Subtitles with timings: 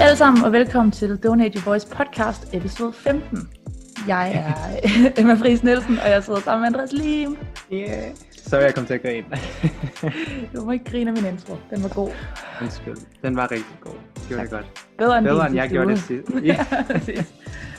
[0.00, 3.38] alle sammen, og velkommen til Donate Your Voice podcast, episode 15.
[4.08, 4.80] Jeg er
[5.20, 7.36] Emma Friis Nielsen, og jeg sidder sammen med Andreas Lim.
[7.72, 8.16] Yeah.
[8.32, 9.26] Så er jeg kommet til at grine.
[10.54, 12.10] du må ikke grine af min intro, den var god.
[12.62, 13.94] Undskyld, den var rigtig god.
[14.28, 14.86] Det var det godt.
[14.98, 16.30] Bedre end, bedre end jeg sidste gjorde det sidst.
[16.52, 17.34] ja, præcis.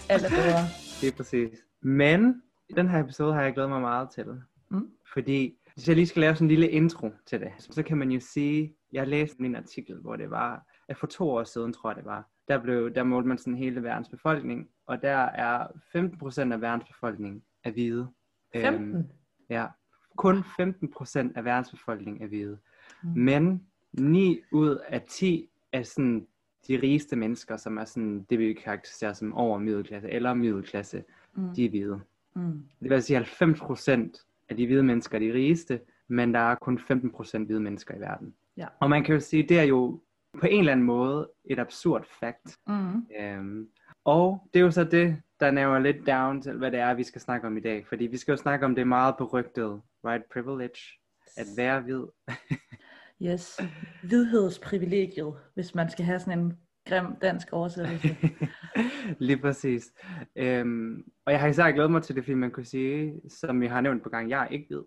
[0.10, 0.68] Alt er bedre.
[1.02, 1.60] Det er præcis.
[1.82, 2.42] Men
[2.76, 4.26] den her episode har jeg glædet mig meget til.
[4.72, 4.88] Mm.
[5.14, 8.12] Fordi hvis jeg lige skal lave sådan en lille intro til det, så kan man
[8.12, 10.64] jo sige, jeg læste en artikel, hvor det var,
[10.98, 13.84] for to år siden, tror jeg det var, der, blev, der målte man sådan hele
[13.84, 15.68] verdens befolkning, og der er
[16.48, 18.08] 15% af verdens befolkning er hvide.
[18.54, 18.96] 15?
[18.96, 19.04] Øhm,
[19.50, 19.68] ja,
[20.16, 22.58] kun 15% af verdens befolkning er hvide.
[23.04, 23.10] Mm.
[23.16, 26.28] Men 9 ud af 10 er sådan
[26.68, 31.04] de rigeste mennesker, som er sådan det, vi karakteriserer som over middelklasse eller middelklasse,
[31.34, 31.54] Mm.
[31.56, 32.00] de er hvide.
[32.36, 32.64] Mm.
[32.84, 36.56] Det vil sige, at 90% af de hvide mennesker er de rigeste, men der er
[36.56, 38.34] kun 15% hvide mennesker i verden.
[38.58, 38.68] Ja.
[38.80, 40.00] Og man kan jo sige, det er jo
[40.40, 42.58] på en eller anden måde et absurd fakt.
[42.68, 43.08] Mm.
[43.20, 43.68] Øhm,
[44.06, 47.04] og det er jo så det, der nævner lidt down til, hvad det er, vi
[47.04, 47.88] skal snakke om i dag.
[47.88, 50.80] Fordi vi skal jo snakke om det meget berygtede white privilege,
[51.38, 52.04] at være hvid.
[53.22, 53.60] Yes.
[54.04, 58.18] Hvidhedsprivilegiet, hvis man skal have sådan en grim dansk oversættelse.
[59.20, 59.94] Lige præcis.
[60.36, 63.72] Øhm, og jeg har især glædet mig til det, fordi man kunne sige, som jeg
[63.72, 64.84] har nævnt på gang, jeg er ikke hvid.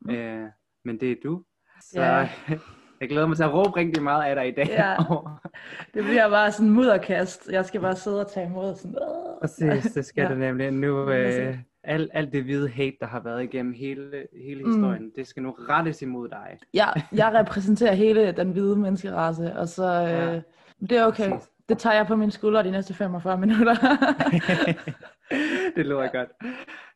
[0.00, 0.10] Mm.
[0.14, 0.48] Øh,
[0.84, 1.44] men det er du.
[1.82, 2.28] Så Ja.
[3.00, 4.66] jeg glæder mig til at råbe rigtig meget af dig i dag.
[4.68, 4.96] Ja.
[5.94, 7.48] Det bliver bare sådan en mudderkast.
[7.52, 8.96] Jeg skal bare sidde og tage imod sådan.
[9.02, 10.26] "Åh." Præcis, det skal Ja.
[10.28, 10.34] ja.
[10.34, 10.70] det nemlig.
[10.70, 14.72] Nu, øh, alt, alt det hvide hate, der har været igennem hele, hele Mm.
[14.72, 15.10] historien, mm.
[15.16, 16.58] det skal nu rettes imod dig.
[16.74, 20.40] Jeg, jeg repræsenterer hele den hvide menneskerace, og så øh, Ja.
[20.86, 21.30] det er okay.
[21.30, 21.48] Præcis.
[21.68, 23.74] Det tager jeg på mine skuldre de næste 45 minutter.
[25.76, 26.28] det lyder godt.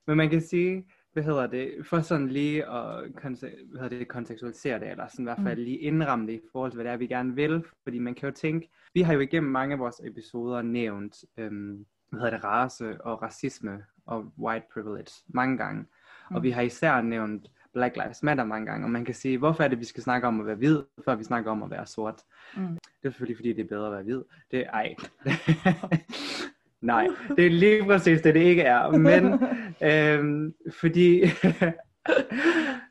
[0.06, 0.84] Men man kan sige,
[1.14, 5.22] hvad hedder det, for sådan lige at konse- hvad hedder det, kontekstualisere det, eller sådan
[5.22, 7.64] i hvert fald lige indramme det i forhold til, hvad det er, vi gerne vil.
[7.82, 11.86] Fordi man kan jo tænke, vi har jo igennem mange af vores episoder nævnt, øhm,
[12.10, 15.84] hvad hedder det, race og racisme og white privilege mange gange.
[16.30, 16.36] Mm.
[16.36, 19.64] Og vi har især nævnt Black Lives Matter mange gange, og man kan sige, hvorfor
[19.64, 21.86] er det, vi skal snakke om at være hvid, før vi snakker om at være
[21.86, 22.22] sort?
[22.56, 22.68] Mm.
[22.68, 24.22] Det er selvfølgelig, fordi det er bedre at være hvid.
[24.50, 24.94] Det er, ej.
[26.84, 27.06] Nej,
[27.36, 28.90] det er lige præcis det, det ikke er.
[28.90, 29.24] Men
[29.90, 31.22] øhm, fordi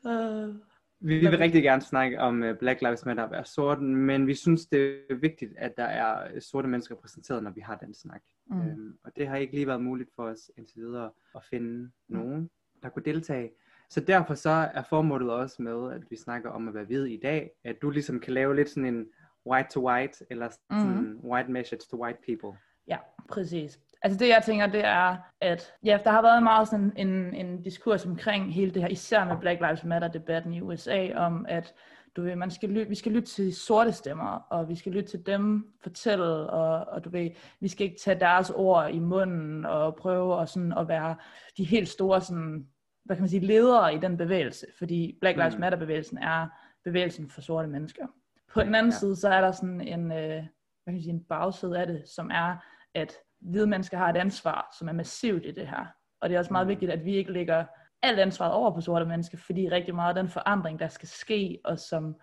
[0.06, 0.54] Øh,
[1.00, 4.34] vi vil rigtig gerne snakke om uh, Black Lives Matter at være sort, men vi
[4.34, 8.22] synes, det er vigtigt, at der er sorte mennesker repræsenteret, når vi har den snak.
[8.46, 8.60] Mm.
[8.60, 12.50] Øhm, og det har ikke lige været muligt for os indtil videre at finde nogen,
[12.82, 13.50] der kunne deltage.
[13.90, 17.20] Så derfor så er formålet også med, at vi snakker om at være hvid i
[17.22, 19.06] dag, at du ligesom kan lave lidt sådan en
[19.46, 21.20] white to white, eller sådan Mhm.
[21.24, 22.58] white message to white people.
[22.88, 22.96] Ja,
[23.28, 23.78] præcis.
[24.02, 27.62] Altså det jeg tænker, det er, at ja, der har været meget sådan en, en
[27.62, 31.74] diskurs omkring hele det her, især med Black Lives Matter-debatten i USA, om at
[32.16, 35.10] du ved, man skal lytte, vi skal lytte til sorte stemmer, og vi skal lytte
[35.10, 37.30] til dem fortælle, og, og du ved,
[37.60, 41.16] vi skal ikke tage deres ord i munden og prøve at, sådan, at være
[41.56, 42.66] de helt store sådan,
[43.04, 45.60] hvad kan man sige, ledere i den bevægelse, fordi Black Lives Mm.
[45.60, 46.46] Matter-bevægelsen er
[46.84, 48.06] bevægelsen for sorte mennesker.
[48.54, 48.98] På den anden Ja.
[48.98, 50.42] side, så er der sådan en, øh, hvad
[50.86, 52.56] kan man sige, en bagside af det, som er,
[52.94, 55.86] at hvide mennesker har et ansvar, som er massivt i det her.
[56.20, 56.68] Og det er også meget Mm.
[56.68, 57.64] vigtigt, at vi ikke lægger
[58.02, 61.58] alt ansvaret over på sorte mennesker, fordi rigtig meget af den forandring, der skal ske,
[61.64, 62.16] og som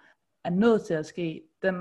[0.46, 1.76] er nødt til at ske, den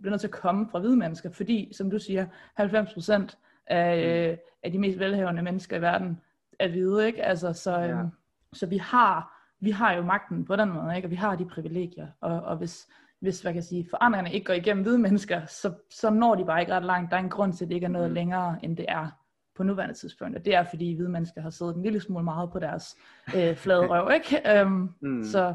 [0.00, 4.32] bliver nødt til at komme fra hvide mennesker, fordi, som du siger, 90% af, Mm.
[4.32, 6.20] øh, af de mest velhavende mennesker i verden
[6.58, 7.22] er hvide, ikke?
[7.24, 7.88] Altså, så, Ja.
[7.88, 8.08] øhm,
[8.52, 11.06] så vi har vi har jo magten på den måde, ikke?
[11.06, 12.88] og vi har de privilegier, og, og hvis,
[13.20, 16.44] hvis hvad kan jeg sige, forandringerne ikke går igennem hvide mennesker, så, så når de
[16.44, 17.10] bare ikke ret langt.
[17.10, 18.14] Der er en grund til, at det ikke er noget Mm.
[18.14, 19.08] længere, end det er
[19.56, 22.52] på nuværende tidspunkt, og det er, fordi hvide mennesker har siddet en lille smule meget
[22.52, 22.96] på deres
[23.36, 24.60] øh, flade røv, ikke?
[24.60, 25.22] Øhm, Mm.
[25.24, 25.54] så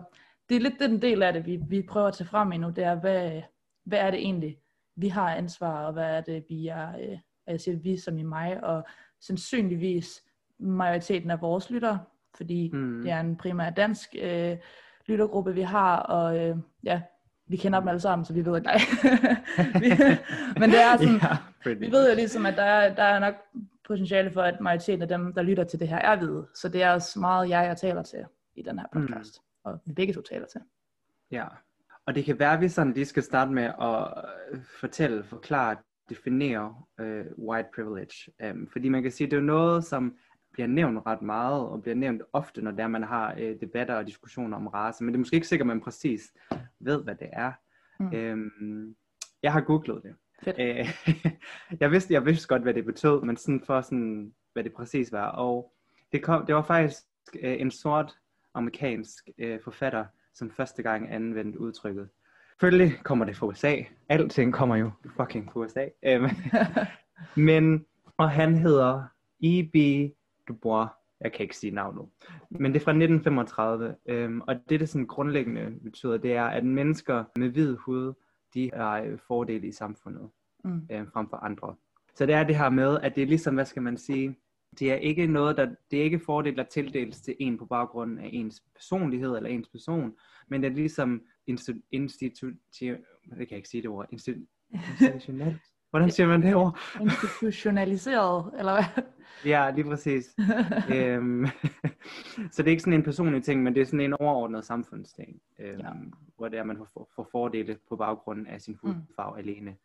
[0.50, 2.84] det er lidt den del af det, vi, vi prøver at tage frem endnu, det
[2.84, 3.42] er, hvad,
[3.86, 4.58] hvad er det egentlig,
[4.96, 8.18] vi har ansvar, og hvad er det, vi er, øh, og jeg siger vi som
[8.18, 8.84] i mig, og
[9.22, 10.22] sandsynligvis
[10.60, 12.00] majoriteten af vores lyttere,
[12.38, 13.02] fordi Mm.
[13.04, 14.58] det er en primært dansk øh,
[15.08, 17.02] lyttergruppe, vi har, og øh, ja,
[17.51, 18.77] vi kender dem alle sammen, så vi ved ikke, nej.
[20.59, 21.19] Men det er sådan,
[21.63, 23.36] pretty vi ved jo ligesom, at der er, der er nok
[23.88, 26.48] potentiale for, at majoriteten af dem, der lytter til det her, er hvide.
[26.56, 28.25] Så det er også meget jeg, jeg taler til
[28.56, 29.39] i den her podcast.
[29.39, 29.71] Mm.
[29.71, 30.62] Og vi begge to taler til.
[31.31, 31.45] Ja,
[32.06, 34.13] og det kan være, at vi sådan lige skal starte med at
[34.51, 35.75] øh, fortælle, forklare,
[36.09, 38.31] definere øh, white privilege.
[38.44, 40.15] Um, fordi man kan sige, at det er noget, som
[40.53, 44.07] bliver nævnt ret meget, og bliver nævnt ofte, når der man har øh, debatter og
[44.07, 46.33] diskussioner om race, men det er måske ikke sikkert, at man præcis
[46.80, 47.51] ved, hvad det er.
[48.00, 48.33] Mm.
[48.33, 48.95] Um,
[49.44, 50.15] jeg har googlet det.
[50.44, 50.56] Fedt.
[50.59, 50.88] Øh,
[51.81, 55.12] jeg, vidste, jeg vidste godt, hvad det betød, men sådan for sådan, hvad det præcis
[55.12, 55.27] var.
[55.27, 55.74] Og
[56.12, 57.04] det, kom, det var faktisk
[57.42, 58.18] øh, en sort
[58.54, 62.09] amerikansk øh, forfatter, som første gang anvendte udtrykket.
[62.51, 63.75] selvfølgelig kommer det fra USA.
[64.09, 65.86] Alting kommer jo fucking fra USA.
[66.04, 66.30] Øhm,
[67.47, 67.86] men,
[68.18, 69.04] og han hedder
[69.44, 69.75] E.B.
[70.51, 70.89] Dubois.
[71.21, 72.06] Jeg kan ikke sige navnet.
[72.50, 73.95] Men det er fra 1935.
[74.06, 78.13] Øhm, og det, det sådan grundlæggende betyder, det er, at mennesker med hvid hud,
[78.53, 80.30] de har øh, fordele i samfundet
[80.63, 80.88] Mm.
[80.92, 81.75] øh, frem for andre.
[82.15, 84.36] Så det er det her med, at det er ligesom, hvad skal man sige,
[84.80, 88.19] det er ikke noget, der, det er ikke fordel, der tildeles til en på baggrund
[88.19, 90.13] af ens personlighed eller ens person,
[90.47, 92.97] men det er ligesom institu, institu, det
[93.30, 94.39] kan jeg ikke sige det ord, institu,
[95.01, 95.62] institutionelt.
[95.92, 96.80] Hvordan siger man det ord?
[97.02, 99.04] Institutionaliseret, eller hvad?
[99.46, 100.36] Ja, lige præcis.
[100.96, 101.46] øhm,
[102.52, 105.42] så det er ikke sådan en personlig ting, men det er sådan en overordnet samfundsting,
[105.60, 105.88] øhm, Ja.
[105.88, 105.94] ja.
[106.38, 109.38] hvor det er, man får, får fordele på baggrund af sin hudfarve mm.
[109.40, 109.76] alene.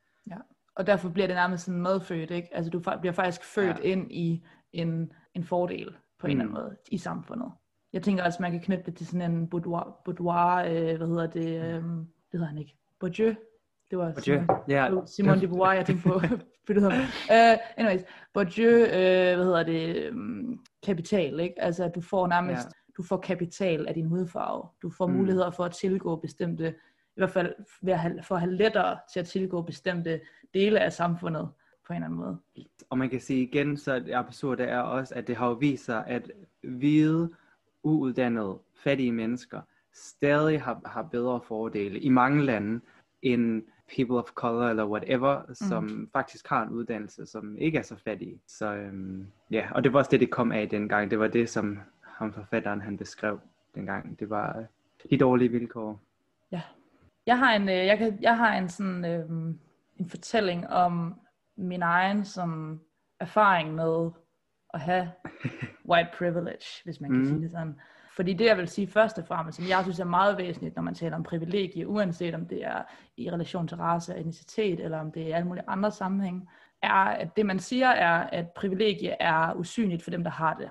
[0.74, 2.48] Og derfor bliver det nærmest sådan medfødt, ikke?
[2.52, 3.82] Altså du bliver faktisk født Ja.
[3.82, 6.62] ind i en, en fordel på en eller anden Mm.
[6.62, 7.52] måde i samfundet.
[7.92, 11.26] Jeg tænker også, man kan knytte det til sådan en boudoir, boudoir øh, hvad hedder
[11.26, 13.34] det, øh, det hedder han ikke, Bourdieu.
[13.90, 16.14] Det var Bourdieu, Simon, var Simon de Beauvoir, jeg tænkte på.
[16.14, 18.02] uh, anyways,
[18.34, 21.62] Bourdieu, øh, hvad hedder det, um, kapital, ikke?
[21.62, 22.70] Altså at du får nærmest, Ja.
[22.96, 24.68] du får kapital af din hudfarve.
[24.82, 25.12] Du får Mm.
[25.14, 26.68] muligheder for at tilgå bestemte,
[27.16, 30.20] i hvert fald ved at have, for at have lettere til at tilgå bestemte
[30.54, 31.48] dele af samfundet
[31.86, 32.38] på en eller anden måde.
[32.90, 35.84] Og man kan sige igen, så det absurde er også, at det har jo vist
[35.84, 36.30] sig, at
[36.62, 37.30] hvide,
[37.82, 39.60] uuddannede, fattige mennesker
[39.94, 42.80] stadig har, har bedre fordele i mange lande,
[43.22, 43.62] end
[43.96, 46.10] people of color eller whatever, som mm.
[46.12, 48.40] faktisk har en uddannelse, som ikke er så fattige.
[48.46, 51.10] Så øhm, ja, og det var også det, det kom af dengang.
[51.10, 53.40] Det var det, som ham forfatteren han beskrev
[53.74, 54.18] dengang.
[54.18, 54.64] Det var øh,
[55.10, 56.00] de dårlige vilkår.
[57.26, 59.28] Jeg har en, øh, jeg kan, jeg har en sådan øh,
[59.96, 61.14] en fortælling om
[61.56, 62.80] min egen sådan
[63.20, 64.10] erfaring med
[64.74, 65.10] at have
[65.90, 67.28] white privilege, hvis man kan Mhm.
[67.28, 67.80] sige det sådan.
[68.16, 70.82] Fordi det, jeg vil sige først og fremmest, som jeg synes er meget væsentligt, når
[70.82, 72.82] man taler om privilegie, uanset om det er
[73.16, 76.48] i relation til race og etnicitet, eller om det er i alle mulige andre sammenhæng,
[76.82, 80.70] er, at det man siger er, at privilegie er usynligt for dem, der har det.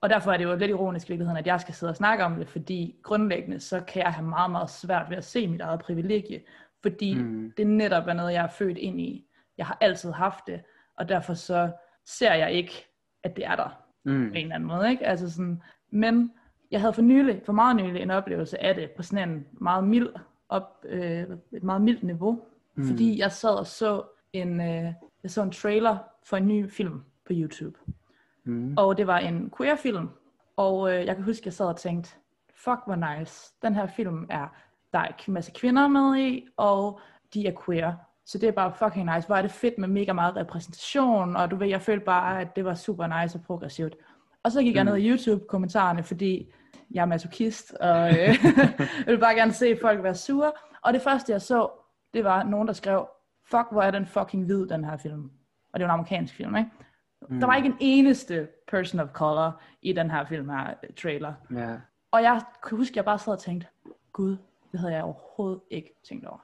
[0.00, 2.24] Og derfor er det jo lidt ironisk i virkeligheden, at jeg skal sidde og snakke
[2.24, 5.60] om det, fordi grundlæggende så kan jeg have meget, meget svært ved at se mit
[5.60, 6.40] eget privilegie,
[6.82, 7.14] fordi.
[7.14, 7.52] Mm.
[7.56, 9.26] det netop er noget, jeg er født ind i.
[9.58, 10.60] Jeg har altid haft det,
[10.96, 11.70] og derfor så
[12.06, 12.86] ser jeg ikke,
[13.24, 14.28] at det er der Mm.
[14.28, 14.90] på en eller anden måde.
[14.90, 15.06] Ikke?
[15.06, 16.32] Altså sådan, men
[16.70, 19.84] jeg havde for nylig, for meget nylig, en oplevelse af det på sådan en meget
[19.84, 20.08] mild,
[20.48, 22.42] op, øh, et meget mildt niveau,
[22.74, 22.84] mm.
[22.84, 24.02] fordi jeg sad og så
[24.32, 27.78] en, øh, jeg så en trailer for en ny film på YouTube.
[28.44, 28.74] Mm.
[28.76, 30.08] Og det var en queer-film.
[30.56, 32.10] Og øh, jeg kan huske, jeg sad og tænkte,
[32.54, 33.54] fuck hvor nice.
[33.62, 34.46] Den her film er,
[34.92, 37.00] der er en masse kvinder med i, og
[37.34, 37.92] de er queer.
[38.26, 39.26] Så det er bare fucking nice.
[39.26, 42.56] Hvor er det fedt med mega meget repræsentation, og du ved, jeg følte bare, at
[42.56, 43.96] det var super nice og progressivt.
[44.42, 46.52] Og så gik jeg ned i YouTube-kommentarerne, fordi
[46.90, 48.18] jeg er masochist, og øh,
[49.06, 50.52] jeg vil bare gerne se folk være sure.
[50.82, 51.70] Og det første, jeg så,
[52.14, 53.08] det var nogen, der skrev,
[53.44, 55.30] fuck, hvor er den fucking hvid, den her film.
[55.72, 56.70] Og det var en amerikansk film, ikke?
[57.28, 57.40] Mm.
[57.40, 61.34] Der var ikke en eneste person of color i den her film her øh, trailer.
[61.54, 61.76] Ja.
[62.10, 63.66] Og jeg kan huske, at jeg bare sad og tænkte,
[64.12, 64.36] gud,
[64.72, 66.38] det havde jeg overhovedet ikke tænkt over.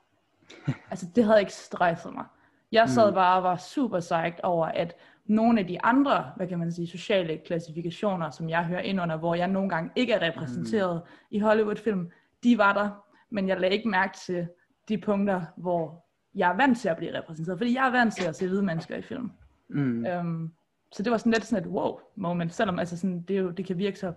[0.91, 2.25] altså, det havde ikke stresset mig.
[2.73, 4.95] Jeg sad bare og var super psyched over, at
[5.27, 9.17] nogle af de andre, hvad kan man sige, sociale klassifikationer, som jeg hører ind under,
[9.17, 11.11] hvor jeg nogle gange ikke er repræsenteret mm.
[11.31, 12.11] i Hollywood-film,
[12.45, 12.91] de var der,
[13.31, 14.49] men jeg lagde ikke mærke til
[14.89, 16.05] de punkter, hvor
[16.35, 18.63] jeg er vant til at blive repræsenteret, fordi jeg er vant til at se hvide
[18.63, 19.31] mennesker i film.
[19.69, 20.07] Mm.
[20.21, 20.53] Um,
[20.93, 23.67] så det var sådan lidt sådan et wow moment, selvom altså sådan, det, jo, det
[23.67, 24.13] kan virke så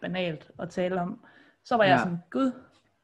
[0.00, 1.24] banalt at tale om.
[1.64, 1.98] Så var jeg Ja.
[1.98, 2.52] sådan, gud,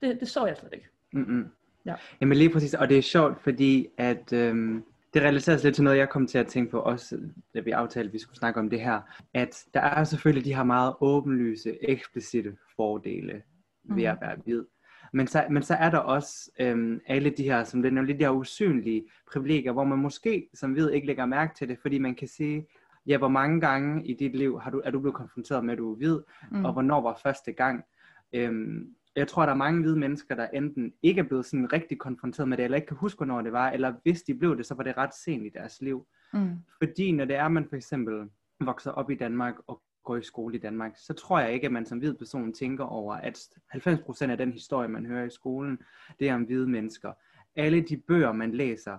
[0.02, 0.88] det, det så jeg slet ikke.
[1.12, 1.50] Mm-mm.
[1.86, 1.94] Ja.
[2.20, 5.98] Jamen lige præcis, og det er sjovt, fordi at øhm, det relateres lidt til noget,
[5.98, 7.20] jeg kom til at tænke på også,
[7.54, 9.00] da vi aftalte, at vi skulle snakke om det her,
[9.34, 13.42] at der er selvfølgelig de her meget åbenlyse, eksplicite fordele
[13.84, 14.64] ved at være hvid.
[15.12, 18.18] Men så, men så er der også øhm, alle de her, som det er nemlig
[18.18, 21.98] de her usynlige privilegier, hvor man måske som hvid ikke lægger mærke til det, fordi
[21.98, 22.66] man kan sige,
[23.06, 25.78] ja, hvor mange gange i dit liv har du, er du blevet konfronteret med, at
[25.78, 26.18] du er hvid,
[26.50, 26.64] mm.
[26.64, 27.84] og hvornår var første gang.
[28.32, 31.98] Øhm, jeg tror, der er mange hvide mennesker, der enten ikke er blevet sådan rigtig
[31.98, 34.66] konfronteret med det, eller ikke kan huske, hvornår det var, eller hvis de blev det,
[34.66, 36.06] så var det ret sent i deres liv.
[36.32, 36.56] Mm.
[36.78, 40.22] Fordi når det er, at man for eksempel vokser op i Danmark og går i
[40.22, 43.38] skole i Danmark, så tror jeg ikke, at man som hvid person tænker over, at
[43.74, 45.78] 90% af den historie, man hører i skolen,
[46.20, 47.12] det er om hvide mennesker.
[47.56, 48.98] Alle de bøger, man læser,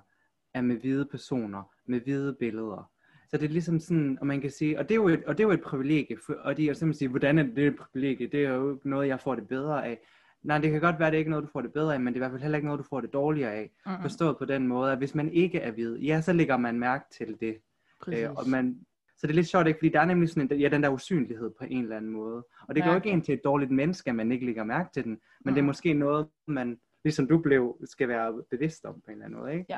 [0.53, 2.90] er med hvide personer, med hvide billeder.
[3.31, 5.37] Så det er ligesom sådan, og man kan sige, og det er jo et, og
[5.37, 7.75] det er jo et privilegie, for, og de er simpelthen sige, hvordan er det et
[7.75, 8.27] privilegie?
[8.27, 9.99] Det er jo ikke noget, jeg får det bedre af.
[10.43, 12.13] Nej, det kan godt være, det ikke er noget, du får det bedre af, men
[12.13, 13.71] det er i hvert fald heller ikke noget, du får det dårligere af.
[13.85, 14.01] Mm-mm.
[14.01, 17.05] Forstået på den måde, at hvis man ikke er hvid, ja, så lægger man mærke
[17.11, 17.57] til det.
[18.01, 18.23] Præcis.
[18.23, 18.79] Øh, og man,
[19.17, 19.77] så det er lidt sjovt, ikke?
[19.79, 22.45] fordi der er nemlig sådan en, ja, den der usynlighed på en eller anden måde.
[22.67, 24.89] Og det gør jo ikke en til et dårligt menneske, at man ikke lægger mærke
[24.93, 25.67] til den, men det er Mm.
[25.67, 29.53] måske noget, man ligesom du blev, skal være bevidst om på en eller anden måde,
[29.53, 29.65] ikke?
[29.69, 29.77] Ja,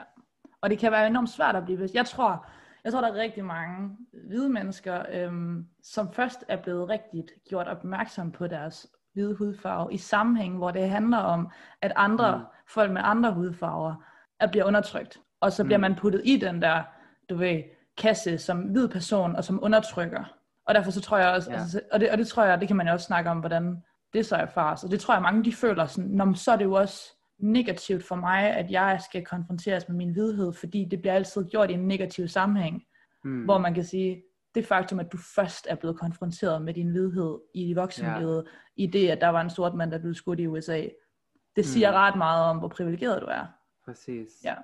[0.61, 1.95] og det kan være enormt svært at blive bevidst.
[1.95, 2.45] Jeg tror,
[2.83, 3.97] jeg tror, der er rigtig mange
[4.27, 9.97] hvide mennesker, øhm, som først er blevet rigtigt gjort opmærksom på deres hvide hudfarve i
[9.97, 12.43] sammenhæng, hvor det handler om, at andre mm.
[12.69, 13.95] folk med andre hudfarver
[14.39, 15.21] er bliver undertrykt.
[15.41, 15.81] Og så bliver mm.
[15.81, 16.83] man puttet i den der,
[17.29, 17.63] du ved,
[17.97, 20.23] kasse som hvid person og som undertrykker.
[20.65, 21.57] Og derfor så tror jeg også, ja.
[21.57, 23.83] altså, og, det, og det tror jeg, det kan man jo også snakke om, hvordan
[24.13, 24.83] det så erfares.
[24.83, 28.03] Og det tror jeg, mange de føler sådan, Nå, så er det jo også negativt
[28.03, 31.73] for mig, at jeg skal konfronteres med min hvidhed, fordi det bliver altid gjort i
[31.73, 32.83] en negativ sammenhæng,
[33.23, 33.43] mm.
[33.43, 34.23] hvor man kan sige,
[34.55, 38.83] det faktum, at du først er blevet konfronteret med din hvidhed i voksenlivet, ja.
[38.83, 40.87] i det, at der var en sort mand, der blev skudt i USA,
[41.55, 41.95] det siger mm.
[41.95, 43.45] ret meget om, hvor privilegeret du er.
[43.85, 44.29] Præcis.
[44.43, 44.55] Ja.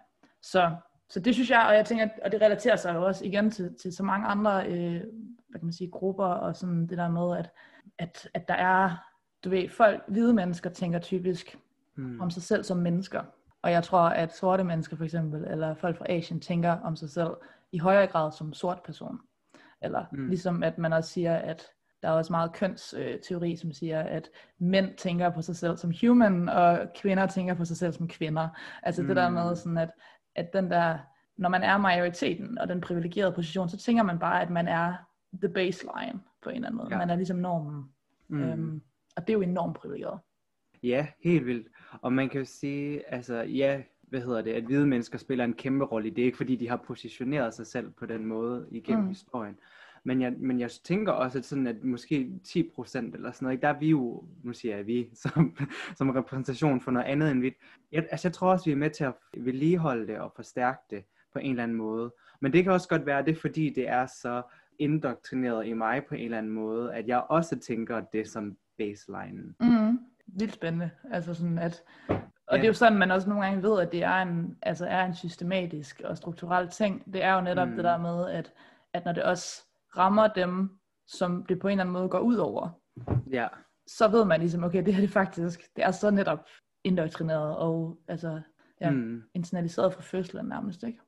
[0.41, 0.75] Så,
[1.09, 3.75] så det synes jeg, og jeg tænker, og det relaterer sig jo også igen til,
[3.81, 5.03] til så mange andre øh,
[5.49, 7.49] hvad kan man sige, grupper, og sådan det der med, at,
[7.97, 8.95] at, at der er,
[9.43, 11.57] du ved, folk, hvide mennesker tænker typisk
[11.99, 12.21] mm.
[12.21, 13.23] om sig selv som mennesker.
[13.61, 17.09] Og jeg tror, at sorte mennesker for eksempel, eller folk fra Asien, tænker om sig
[17.09, 17.29] selv
[17.71, 19.19] i højere grad som sort person.
[19.81, 20.27] Eller mm.
[20.27, 21.67] ligesom at man også siger, at
[22.01, 24.29] der er også meget kønsteori, som siger, at
[24.59, 28.49] mænd tænker på sig selv som human, og kvinder tænker på sig selv som kvinder.
[28.83, 29.07] Altså mm.
[29.07, 29.91] det der med sådan, at,
[30.35, 30.97] at den der,
[31.37, 34.93] når man er majoriteten og den privilegerede position, så tænker man bare, at man er
[35.33, 36.87] the baseline på en eller anden måde.
[36.91, 36.97] Ja.
[36.97, 37.83] Man er ligesom normen.
[38.27, 38.43] Mm.
[38.43, 38.81] Øhm,
[39.15, 40.19] og det er jo enormt privilegeret.
[40.83, 41.67] Ja, helt vildt.
[42.01, 45.53] Og man kan jo sige, altså ja, hvad hedder det, at hvide mennesker spiller en
[45.53, 49.03] kæmpe rolle i det, ikke fordi de har positioneret sig selv på den måde igennem
[49.03, 49.09] mm.
[49.09, 49.55] historien.
[50.03, 53.67] Men jeg, men jeg tænker også, at, sådan, at måske 10% eller sådan noget, der
[53.67, 55.57] er vi jo, nu siger jeg vi, som,
[55.95, 57.53] som repræsentation for noget andet end vi.
[57.91, 61.03] Jeg, altså jeg tror også, vi er med til at vedligeholde det og forstærke det
[61.33, 62.13] på en eller anden måde.
[62.41, 64.41] Men det kan også godt være, det fordi det er så
[64.79, 69.53] indoktrineret i mig på en eller anden måde, at jeg også tænker det som baseline.
[69.59, 69.99] Mm,
[70.33, 70.89] vildt spændende.
[71.11, 71.83] Altså sådan at,
[72.47, 74.85] og det er jo sådan, man også nogle gange ved, at det er en, altså
[74.85, 77.13] er en systematisk og strukturel ting.
[77.13, 77.75] Det er jo netop mm.
[77.75, 78.53] det der med, at,
[78.93, 79.63] at når det også
[79.97, 82.69] rammer dem, som det på en eller anden måde går ud over,
[83.31, 83.47] ja.
[83.87, 86.45] så ved man ligesom, okay, det her det faktisk, det er så netop
[86.83, 88.41] indoktrineret og altså,
[88.81, 89.23] ja, mm.
[89.33, 90.99] internaliseret fra fødslen nærmest, ikke?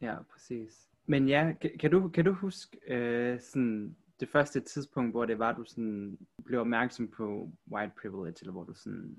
[0.00, 0.88] Ja, præcis.
[1.06, 5.38] Men ja, kan, kan, du, kan du huske øh, sådan det første tidspunkt, hvor det
[5.38, 9.16] var, du sådan blev opmærksom på white privilege, eller hvor du sådan,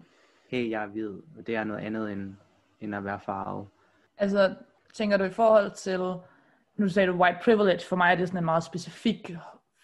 [0.49, 2.35] hey, jeg er hvid, og det er noget andet end,
[2.79, 3.67] end at være farvet?
[4.17, 4.55] Altså,
[4.93, 5.99] tænker du i forhold til,
[6.77, 9.31] nu sagde du white privilege, for mig er det sådan en meget specifik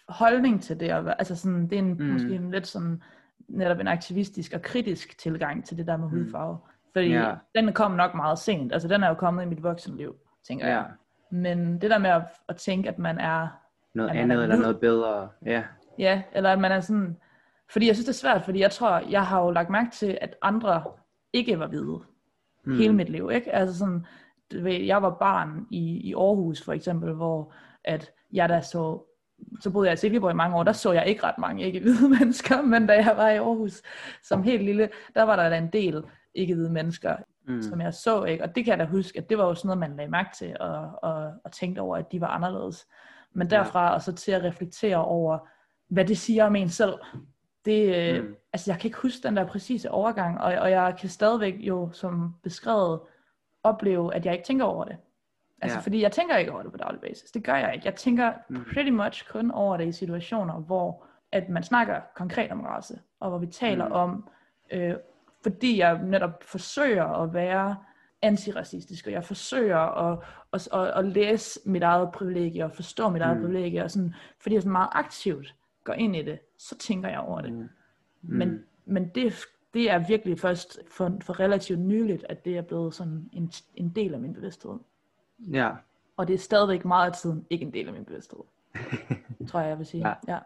[0.08, 2.04] holdning til det, altså sådan, det er en, mm.
[2.04, 3.02] måske en lidt sådan,
[3.48, 6.18] netop en aktivistisk og kritisk tilgang til det der med mm.
[6.18, 6.58] hudfarve.
[6.92, 7.34] Fordi ja.
[7.54, 10.16] den kom nok meget sent, altså den er jo kommet i mit voksenliv,
[10.48, 10.72] tænker ja.
[10.74, 10.90] jeg.
[11.30, 13.48] Men det der med at, at tænke, at man er...
[13.94, 15.62] Noget at andet er eller noget bedre, ja.
[15.98, 17.16] Ja, eller at man er sådan...
[17.70, 20.18] Fordi jeg synes, det er svært, fordi jeg tror, jeg har jo lagt mærke til,
[20.20, 20.82] at andre
[21.32, 22.00] ikke var hvide
[22.64, 22.76] mm.
[22.76, 23.54] hele mit liv, ikke?
[23.54, 24.06] Altså sådan,
[24.86, 27.52] jeg var barn i, i Aarhus for eksempel, hvor
[27.84, 29.02] at jeg der så,
[29.60, 31.80] så boede jeg i Silkeborg i mange år, der så jeg ikke ret mange ikke
[31.80, 33.82] hvide mennesker, men da jeg var i Aarhus
[34.22, 36.02] som helt lille, der var der en del
[36.34, 37.62] ikke hvide mennesker mm.
[37.62, 38.44] som jeg så, ikke?
[38.44, 40.30] Og det kan jeg da huske, at det var jo sådan noget, man lagde mærke
[40.36, 42.86] til, og, og, og tænkte over, at de var anderledes.
[43.34, 43.90] Men derfra ja.
[43.94, 45.38] og så til at reflektere over,
[45.88, 46.94] hvad det siger om en selv,
[47.64, 48.34] det, øh, mm.
[48.52, 51.90] altså jeg kan ikke huske den der præcise overgang, og, og jeg kan stadigvæk jo,
[51.92, 53.00] som beskrevet,
[53.62, 54.96] opleve, at jeg ikke tænker over det.
[55.62, 55.82] Altså, ja.
[55.82, 57.30] fordi jeg tænker ikke over det på daglig basis.
[57.30, 57.86] Det gør jeg ikke.
[57.86, 58.64] Jeg tænker mm.
[58.74, 63.28] pretty much kun over det i situationer, hvor at man snakker konkret om race, og
[63.28, 63.92] hvor vi taler mm.
[63.92, 64.28] om
[64.70, 64.94] øh,
[65.44, 67.76] fordi jeg netop forsøger at være
[68.24, 70.18] antiracistisk, og jeg forsøger at,
[70.52, 73.42] at, at, at læse mit eget privilegie, og forstå mit eget mm.
[73.42, 75.54] privilegie, og sådan, fordi jeg sådan meget aktivt
[75.84, 77.52] går ind i det, så tænker jeg over det.
[77.52, 77.58] Mm.
[77.58, 77.68] Mm.
[78.36, 79.34] Men, men det,
[79.74, 83.88] det er virkelig først for, for relativt nyligt, at det er blevet sådan en, en
[83.88, 84.78] del af min bevidsthed.
[85.38, 85.70] Ja.
[86.16, 88.40] Og det er stadigvæk meget af tiden ikke en del af min bevidsthed.
[89.48, 90.08] tror jeg, jeg vil sige.
[90.08, 90.14] Ja.
[90.28, 90.38] ja.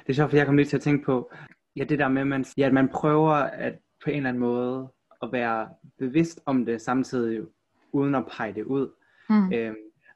[0.00, 1.30] Det er sjovt, for jeg kom lige til at tænke på,
[1.76, 4.40] ja, det der med, at man, ja, at man prøver at på en eller anden
[4.40, 4.88] måde
[5.24, 7.42] at være bevidst om det samtidig,
[7.92, 8.88] uden at pege det ud.
[9.30, 9.50] Mm.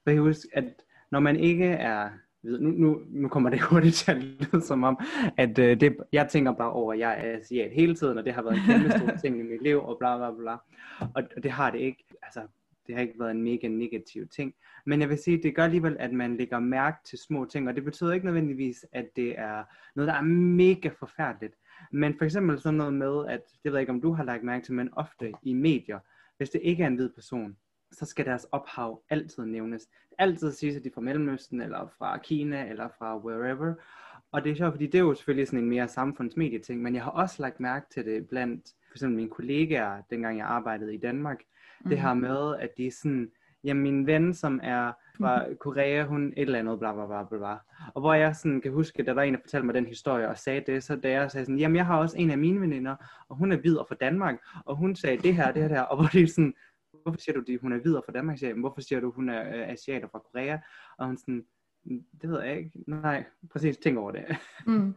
[0.05, 0.65] For jeg husker, at
[1.11, 2.11] når man ikke er
[2.43, 4.99] nu, nu, nu kommer det hurtigt til at lyde som om,
[5.37, 8.35] at øh, det, jeg tænker bare over, at jeg er asiat hele tiden, og det
[8.35, 10.53] har været en kæmpe stor ting i mit liv, og bla bla bla.
[11.01, 12.41] Og, og det har det ikke, altså,
[12.87, 14.55] det har ikke været en mega negativ ting.
[14.87, 17.75] Men jeg vil sige, det gør alligevel, at man lægger mærke til små ting, og
[17.75, 19.65] det betyder ikke nødvendigvis, at det er
[19.97, 21.55] noget, der er mega forfærdeligt.
[21.91, 24.43] Men for eksempel sådan noget med, at, det ved jeg ikke, om du har lagt
[24.43, 25.99] mærke til, men ofte i medier,
[26.37, 27.57] hvis det ikke er en hvid person,
[27.93, 29.89] så skal deres ophav altid nævnes.
[30.19, 33.75] Altid siges, at de er fra Mellemøsten, eller fra Kina, eller fra wherever.
[34.33, 37.03] Og det er sjovt, fordi det er jo selvfølgelig sådan en mere samfundsmedieting, men jeg
[37.05, 40.99] har også lagt mærke til det blandt for eksempel mine kollegaer, dengang jeg arbejdede i
[40.99, 41.39] Danmark,
[41.85, 41.91] Mm.
[41.91, 43.31] det her med, at de er sådan,
[43.65, 47.55] jamen min ven, som er fra Korea, hun et eller andet, bla bla bla bla.
[47.95, 50.29] Og hvor jeg sådan kan huske, da der var en, der fortalte mig den historie
[50.29, 52.61] og sagde det, så da jeg sagde sådan, jamen jeg har også en af mine
[52.61, 52.97] veninder,
[53.29, 54.35] og hun er hvid og fra Danmark,
[54.65, 56.55] og hun sagde det her, det her, det her, og hvor det sådan,
[57.03, 58.43] hvorfor siger du, det, hun er hvid og fra Danmark?
[58.43, 60.59] Jeg, hvorfor siger du, hun er øh, asiater fra Korea?
[60.99, 61.45] Og hun sådan,
[61.85, 62.71] "Mm, det ved jeg ikke.
[62.87, 64.25] Nej, præcis, tænk over det.
[64.67, 64.95] Mm.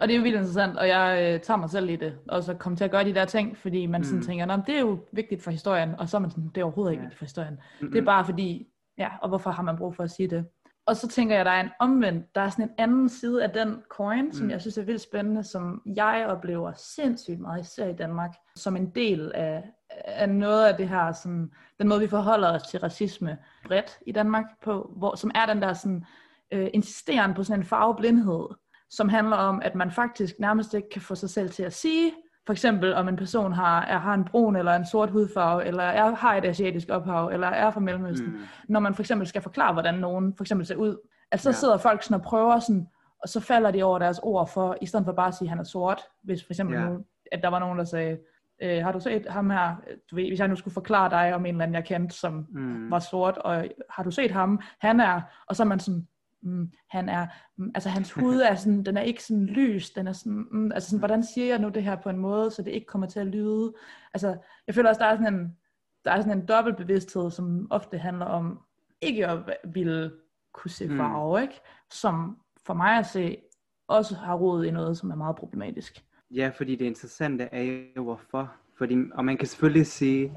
[0.00, 2.42] Og det er jo vildt interessant, og jeg øh, tager mig selv i det, og
[2.42, 4.22] så kommer til at gøre de der ting, fordi man sådan Mm.
[4.24, 6.64] tænker, Nå, det er jo vigtigt for historien, og så er man sådan, det er
[6.64, 7.04] overhovedet ikke Ja.
[7.06, 7.58] vigtigt for historien.
[7.80, 7.92] Mm-mm.
[7.92, 8.66] Det er bare fordi,
[9.02, 10.46] ja, og hvorfor har man brug for at sige det?
[10.86, 13.50] Og så tænker jeg, der er en omvendt, der er sådan en anden side af
[13.50, 14.50] den coin, som Mm.
[14.50, 18.90] jeg synes er vildt spændende, som jeg oplever sindssygt meget, især i Danmark, som en
[18.94, 23.38] del af, af noget af det her, sådan, den måde vi forholder os til racisme
[23.66, 26.04] bredt i Danmark på, hvor, som er den der sådan,
[26.52, 28.46] øh, insisteren på sådan en farveblindhed,
[28.90, 32.12] som handler om, at man faktisk nærmest ikke kan få sig selv til at sige,
[32.46, 35.82] for eksempel om en person har, er, har en brun eller en sort hudfarve, eller
[35.82, 38.38] er, har et asiatisk ophav, eller er fra Mellemøsten, mm.
[38.68, 40.96] Når man for eksempel skal forklare, hvordan nogen for eksempel ser ud.
[41.32, 41.52] Altså så Ja.
[41.52, 42.86] sidder folk sådan og prøver sådan,
[43.22, 45.50] og så falder de over deres ord for, i stedet for bare at sige, at
[45.50, 46.84] han er sort, hvis for eksempel Ja.
[46.84, 48.18] nu, at der var nogen, der sagde,
[48.62, 49.76] øh, har du set ham her,
[50.10, 52.46] du ved, hvis jeg nu skulle forklare dig om en eller anden, jeg kendte, som
[52.50, 52.90] Mm.
[52.90, 54.60] var sort, og har du set ham?
[54.80, 56.06] Han er, og så er man sådan,
[56.42, 60.06] mm, han er, mm, altså hans hud er sådan, den er ikke sådan lys, den
[60.06, 62.62] er sådan, mm, altså sådan, hvordan siger jeg nu det her på en måde, så
[62.62, 63.72] det ikke kommer til at lyde,
[64.14, 65.56] altså, jeg føler også, der er sådan en,
[66.04, 68.60] der er sådan en dobbeltbevidsthed, som ofte handler om,
[69.00, 70.12] ikke at ville
[70.52, 70.96] kunne se Mm.
[70.96, 71.60] farve, ikke?
[71.90, 73.36] Som for mig at se,
[73.88, 76.04] også har rod i noget, som er meget problematisk.
[76.30, 78.52] Ja, fordi det interessante er jo hvorfor.
[78.78, 80.32] Fordi, og man kan selvfølgelig sige,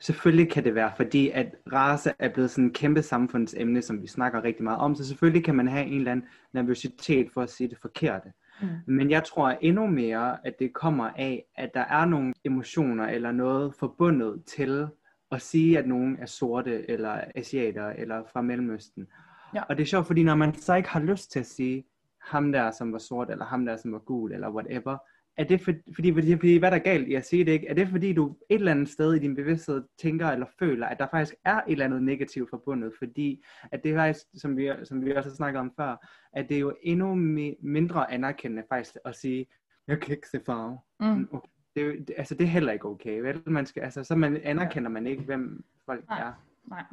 [0.00, 4.06] selvfølgelig kan det være, fordi at race er blevet sådan en kæmpe samfundsemne, som vi
[4.06, 7.50] snakker rigtig meget om, så selvfølgelig kan man have en eller anden nervøsitet for at
[7.50, 8.32] sige det forkerte.
[8.62, 8.68] Mm.
[8.86, 13.32] Men jeg tror endnu mere, at det kommer af, at der er nogle emotioner eller
[13.32, 14.88] noget forbundet til
[15.32, 19.06] at sige, at nogen er sorte eller asiater eller fra Mellemøsten.
[19.54, 19.62] Ja.
[19.62, 21.84] Og det er sjovt, fordi når man så ikke har lyst til at sige,
[22.20, 24.96] ham der, som var sort, eller ham der, som var gul, eller whatever,
[25.40, 27.68] er det for, fordi, fordi, fordi, hvad der er galt i at sige det, ikke?
[27.68, 30.98] Er det fordi, du et eller andet sted i din bevidsthed tænker eller føler, at
[30.98, 35.04] der faktisk er et eller andet negativt forbundet, fordi at det faktisk, som vi, som
[35.04, 38.96] vi også har snakket om før, at det er jo endnu mi- mindre anerkendende faktisk
[39.04, 39.46] at sige,
[39.88, 40.78] jeg kan ikke se farve.
[41.00, 41.28] Mm.
[41.32, 41.48] Okay.
[41.74, 43.42] Det, er jo- det, altså det er heller ikke okay, vel?
[43.46, 46.20] Man skal, altså, så man anerkender man ikke, hvem folk Nej.
[46.20, 46.32] er.
[46.70, 46.84] Nej.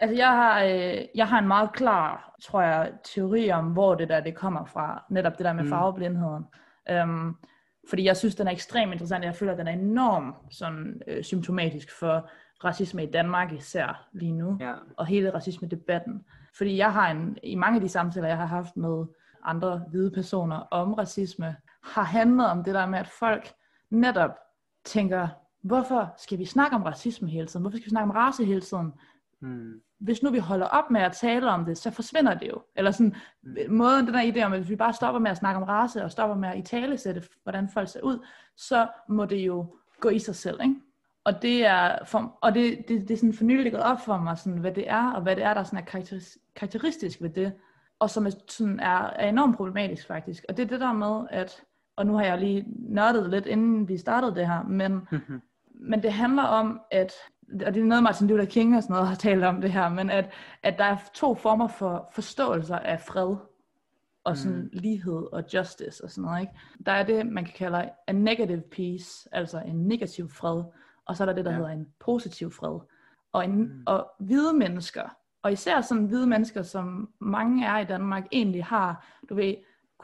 [0.00, 4.08] Altså jeg har, øh, jeg har en meget klar, tror jeg, teori om, hvor det
[4.08, 5.04] der det kommer fra.
[5.10, 5.68] Netop det der med Mm.
[5.68, 6.44] farveblindheden.
[6.90, 7.34] Øhm,
[7.88, 9.24] fordi jeg synes, den er ekstremt interessant.
[9.24, 12.30] Jeg føler, at den er enormt sådan, øh, symptomatisk for
[12.64, 14.56] racisme i Danmark især lige nu.
[14.60, 14.74] Ja.
[14.96, 16.24] Og hele racisme-debatten.
[16.56, 19.06] Fordi jeg har en, i mange af de samtaler, jeg har haft med
[19.44, 23.52] andre hvide personer om racisme, har handlet om det der med, at folk
[23.90, 24.30] netop
[24.84, 25.28] tænker,
[25.62, 27.62] hvorfor skal vi snakke om racisme hele tiden?
[27.62, 28.92] Hvorfor skal vi snakke om race hele tiden?
[29.40, 29.80] Mm.
[30.00, 32.62] Hvis nu vi holder op med at tale om det, så forsvinder det jo.
[32.76, 33.14] Eller sådan,
[33.68, 36.04] måden, den der idé om, at hvis vi bare stopper med at snakke om race,
[36.04, 40.18] og stopper med at italesætte, hvordan folk ser ud, så må det jo gå i
[40.18, 40.74] sig selv, ikke?
[41.24, 44.18] Og det er, for, og det, det, det er sådan for nylig gået op for
[44.18, 47.30] mig, sådan, hvad det er, og hvad det er, der sådan er karakteris, karakteristisk ved
[47.30, 47.52] det,
[47.98, 50.44] og som er, sådan er, er enormt problematisk faktisk.
[50.48, 51.62] Og det er det der med, at,
[51.96, 55.08] og nu har jeg lige nørdet lidt, inden vi startede det her, men
[55.80, 57.12] men det handler om, at,
[57.66, 59.88] og det er noget Martin Luther King og sådan noget har talt om det her,
[59.88, 60.30] men at,
[60.62, 63.36] at der er to former for forståelser af fred,
[64.24, 64.68] og sådan Mm.
[64.72, 66.40] lighed og justice og sådan noget.
[66.40, 66.52] Ikke?
[66.86, 70.62] Der er det, man kan kalde a negative peace, altså en negativ fred,
[71.04, 71.56] og så er der det, der Ja.
[71.56, 72.78] hedder en positiv fred.
[73.32, 73.82] Og, en, Mm.
[73.86, 75.02] og hvide mennesker,
[75.42, 79.54] og især sådan hvide mennesker, som mange er i Danmark, egentlig har, du ved,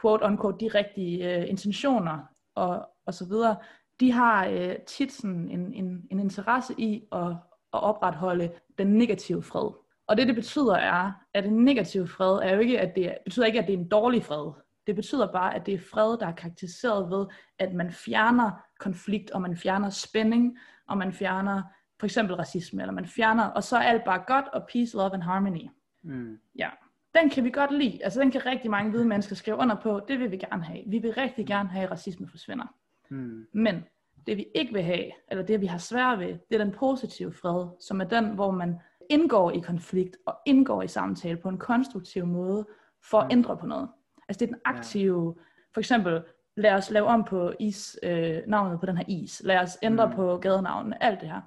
[0.01, 2.19] quote unquote, de rigtige øh, intentioner
[2.55, 3.55] og, og så videre,
[3.99, 7.27] de har øh, tit sådan en, en, en interesse i at,
[7.73, 9.71] at opretholde den negative fred.
[10.07, 13.17] Og det, det betyder er, at en negativ fred er jo ikke, at det er-
[13.25, 14.51] betyder ikke, at det er en dårlig fred.
[14.87, 17.25] Det betyder bare, at det er fred, der er karakteriseret ved,
[17.59, 20.57] at man fjerner konflikt, og man fjerner spænding,
[20.87, 21.61] og man fjerner
[21.99, 25.13] for eksempel racisme, eller man fjerner, og så er alt bare godt, og peace, love
[25.13, 25.69] and harmony.
[26.03, 26.39] Mm.
[26.55, 26.69] Ja,
[27.15, 28.03] den kan vi godt lide.
[28.03, 30.01] Altså den kan rigtig mange hvide mennesker skrive under på.
[30.07, 30.83] Det vil vi gerne have.
[30.87, 32.65] Vi vil rigtig gerne have, at racisme forsvinder.
[33.09, 33.47] Mm.
[33.53, 33.83] Men
[34.27, 37.33] det vi ikke vil have, eller det vi har svært ved, det er den positive
[37.33, 38.75] fred, som er den, hvor man
[39.09, 42.65] indgår i konflikt og indgår i samtale på en konstruktiv måde
[43.09, 43.31] for at Mm.
[43.31, 43.89] ændre på noget.
[44.29, 45.35] Altså det er den aktive,
[45.73, 46.23] for eksempel
[46.57, 50.07] lad os lave om på is, øh, navnet på den her is, lad os ændre
[50.07, 50.15] Mm.
[50.15, 51.41] på gadenavnene, alt det her.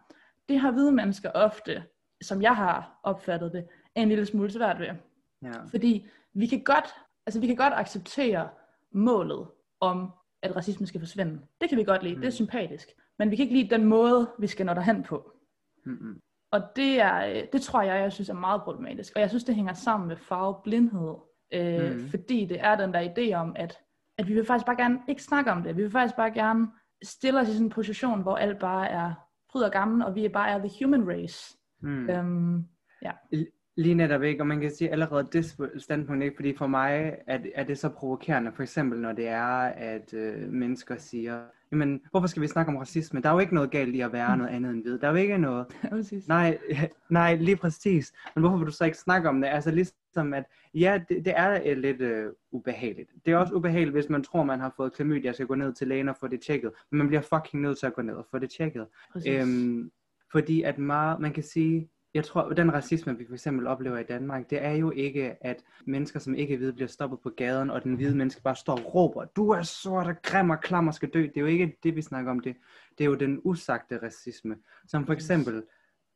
[0.48, 1.82] Det har hvide mennesker ofte,
[2.22, 4.86] som jeg har opfattet det, en lille smule svært ved.
[5.42, 5.52] Ja.
[5.70, 6.94] Fordi vi kan godt,
[7.26, 8.48] altså vi kan godt acceptere
[8.92, 9.46] målet
[9.80, 10.10] om
[10.42, 11.40] at racisme skal forsvinde.
[11.60, 12.20] Det kan vi godt lide, mm.
[12.20, 12.46] det er Mm.
[12.46, 12.88] sympatisk.
[13.18, 15.32] Men vi kan ikke lide den måde, vi skal nå derhen på.
[15.86, 16.20] Mm-mm.
[16.52, 19.12] Og det, er, øh, det tror jeg, jeg synes er meget problematisk.
[19.14, 21.14] Og jeg synes, det hænger sammen med farveblindhed.
[21.52, 22.08] Øh, Mhm.
[22.10, 23.78] Fordi det er den der idé om, at,
[24.18, 25.76] at vi vil faktisk bare gerne ikke snakke om det.
[25.76, 26.68] Vi vil faktisk bare gerne
[27.02, 29.12] stille os i sådan en position, hvor alt bare er
[29.52, 31.56] fryd og gammel, og vi er bare er the human race.
[31.82, 32.10] Mm.
[32.10, 32.64] Øhm,
[33.80, 37.38] Lige netop ikke, og man kan sige allerede det standpunkt ikke, fordi for mig er,
[37.38, 41.40] det- er det så provokerende, for eksempel når det er, at øh, mennesker siger,
[41.72, 43.20] jamen hvorfor skal vi snakke om racisme?
[43.20, 44.38] Der er jo ikke noget galt i at være Mm.
[44.38, 44.98] noget andet end hvid.
[44.98, 46.28] Der er jo ikke noget, præcis.
[46.28, 46.58] nej,
[47.10, 48.12] nej, lige præcis.
[48.34, 49.48] Men hvorfor vil du så ikke snakke om det?
[49.48, 53.10] Altså ligesom at, ja, det, det er lidt øh, ubehageligt.
[53.26, 55.88] Det er også ubehageligt, hvis man tror, man har fået klamydia, skal gå ned til
[55.88, 56.70] lægen og få det tjekket.
[56.90, 58.86] Men man bliver fucking nødt til at gå ned og få det tjekket.
[59.12, 59.28] præcis.
[59.42, 59.90] Øhm,
[60.32, 63.98] fordi at meget, man kan sige, jeg tror, at den racisme, vi for eksempel oplever
[63.98, 67.30] i Danmark, det er jo ikke, at mennesker, som ikke er hvide, bliver stoppet på
[67.30, 70.60] gaden, og den hvide menneske bare står og råber, du er sort og grim og
[70.60, 71.22] klam og skal dø.
[71.22, 72.56] Det er jo ikke det, vi snakker om det.
[72.98, 75.62] Det er jo den usagte racisme, som for eksempel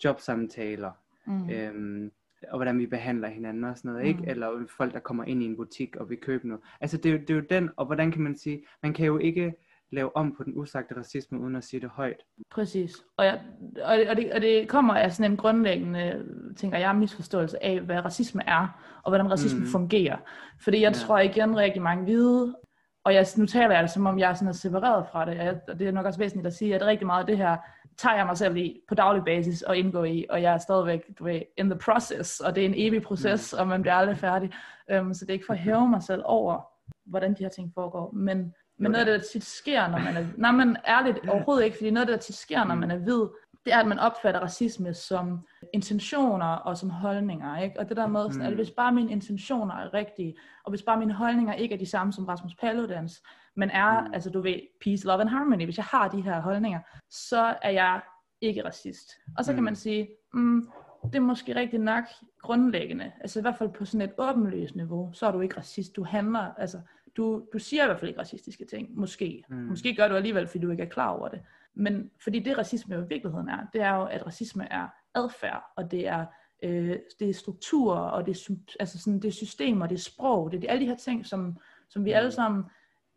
[0.05, 0.91] jobsamtaler,
[1.27, 1.51] mm.
[1.51, 2.11] øhm,
[2.51, 4.21] og hvordan vi behandler hinanden og sådan noget, ikke?
[4.21, 4.29] Mm.
[4.29, 6.63] Eller folk, der kommer ind i en butik og vil købe noget.
[6.81, 9.07] Altså, det er, jo, det er jo den, og hvordan kan man sige, man kan
[9.07, 9.55] jo ikke
[9.93, 12.23] lave om på den usagte racisme, uden at sige det højt.
[12.51, 12.93] Præcis.
[13.17, 13.41] Og, jeg,
[13.85, 16.25] og, det, og, det, og det kommer af sådan en grundlæggende,
[16.57, 19.67] tænker jeg, misforståelse af, hvad racisme er, og hvordan racisme mm.
[19.67, 20.17] fungerer.
[20.65, 20.99] Fordi jeg Ja.
[20.99, 22.57] tror igen rigtig mange hvide,
[23.05, 25.39] og jeg, nu taler jeg det som om, jeg er sådan er separeret fra det,
[25.39, 27.37] og, jeg, og det er nok også væsentligt at sige, at rigtig meget af det
[27.37, 27.57] her,
[27.99, 31.01] tager jeg mig selv i på daglig basis og indgår i, og jeg er stadigvæk,
[31.19, 34.17] du ved, in the process, og det er en evig proces, og man bliver aldrig
[34.19, 34.51] færdig.
[35.01, 36.61] Um, så det er ikke for at hæve mig selv over,
[37.07, 40.17] hvordan de her ting foregår, men men noget af det, der tit sker, når man
[40.17, 40.27] er...
[40.37, 42.81] Nej, men ærligt overhovedet ikke, fordi noget af det, der tit sker, når Mm.
[42.81, 43.21] man er hvid,
[43.65, 47.81] det er, at man opfatter racisme som intentioner og som holdninger, ikke?
[47.81, 48.57] Og det der med, sådan, at Mm.
[48.57, 52.13] hvis bare mine intentioner er rigtige, og hvis bare mine holdninger ikke er de samme
[52.13, 53.23] som Rasmus Paludans,
[53.57, 54.15] men er, Mm.
[54.15, 57.71] altså du ved, peace, love and harmony, hvis jeg har de her holdninger, så er
[57.71, 58.01] jeg
[58.41, 59.11] ikke racist.
[59.39, 59.65] Og så kan Mm.
[59.65, 60.69] man sige, mm,
[61.05, 62.05] det er måske rigtigt nok
[62.43, 65.97] grundlæggende, altså i hvert fald på sådan et åbenløst niveau, så er du ikke racist,
[65.97, 66.81] du handler, altså
[67.17, 69.45] du, du siger i hvert fald ikke racistiske ting, måske.
[69.49, 69.57] Mm.
[69.57, 71.41] Måske gør du alligevel, fordi du ikke er klar over det.
[71.75, 75.65] Men fordi det racisme jo i virkeligheden er, det er jo, at racisme er adfærd,
[75.77, 76.27] og det er,
[76.63, 80.53] øh, det er strukturer, og det er, altså sådan, det er systemer, det er sprog,
[80.53, 81.57] det er alle de her ting, som,
[81.89, 82.17] som vi Mm.
[82.17, 82.65] alle sammen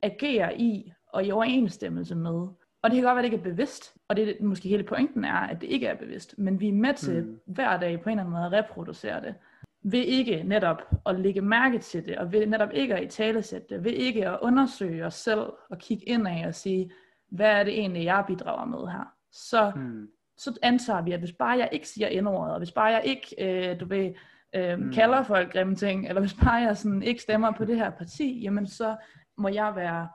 [0.01, 2.47] agerer i, og i overensstemmelse med.
[2.81, 4.83] Og det kan godt være, at det ikke er bevidst, og det er måske hele
[4.83, 7.39] pointen er, at det ikke er bevidst, men vi er med til mm.
[7.45, 9.35] hver dag på en eller anden måde at reproducere det
[9.83, 13.83] ved ikke netop at lægge mærke til det, og ved netop ikke at italesætte det,
[13.83, 16.91] ved ikke at undersøge os selv og kigge indad og sige,
[17.31, 19.13] hvad er det egentlig, jeg bidrager med her?
[19.31, 20.07] Så, Mm.
[20.37, 23.35] så antager vi, at hvis bare jeg ikke siger indordet, og hvis bare jeg ikke,
[23.71, 24.13] øh, du ved,
[24.55, 24.85] øh, Mm.
[24.85, 24.91] mm.
[24.91, 28.41] kalder folk grimme ting, eller hvis bare jeg sådan ikke stemmer på det her parti,
[28.43, 28.95] jamen så
[29.37, 30.07] må jeg være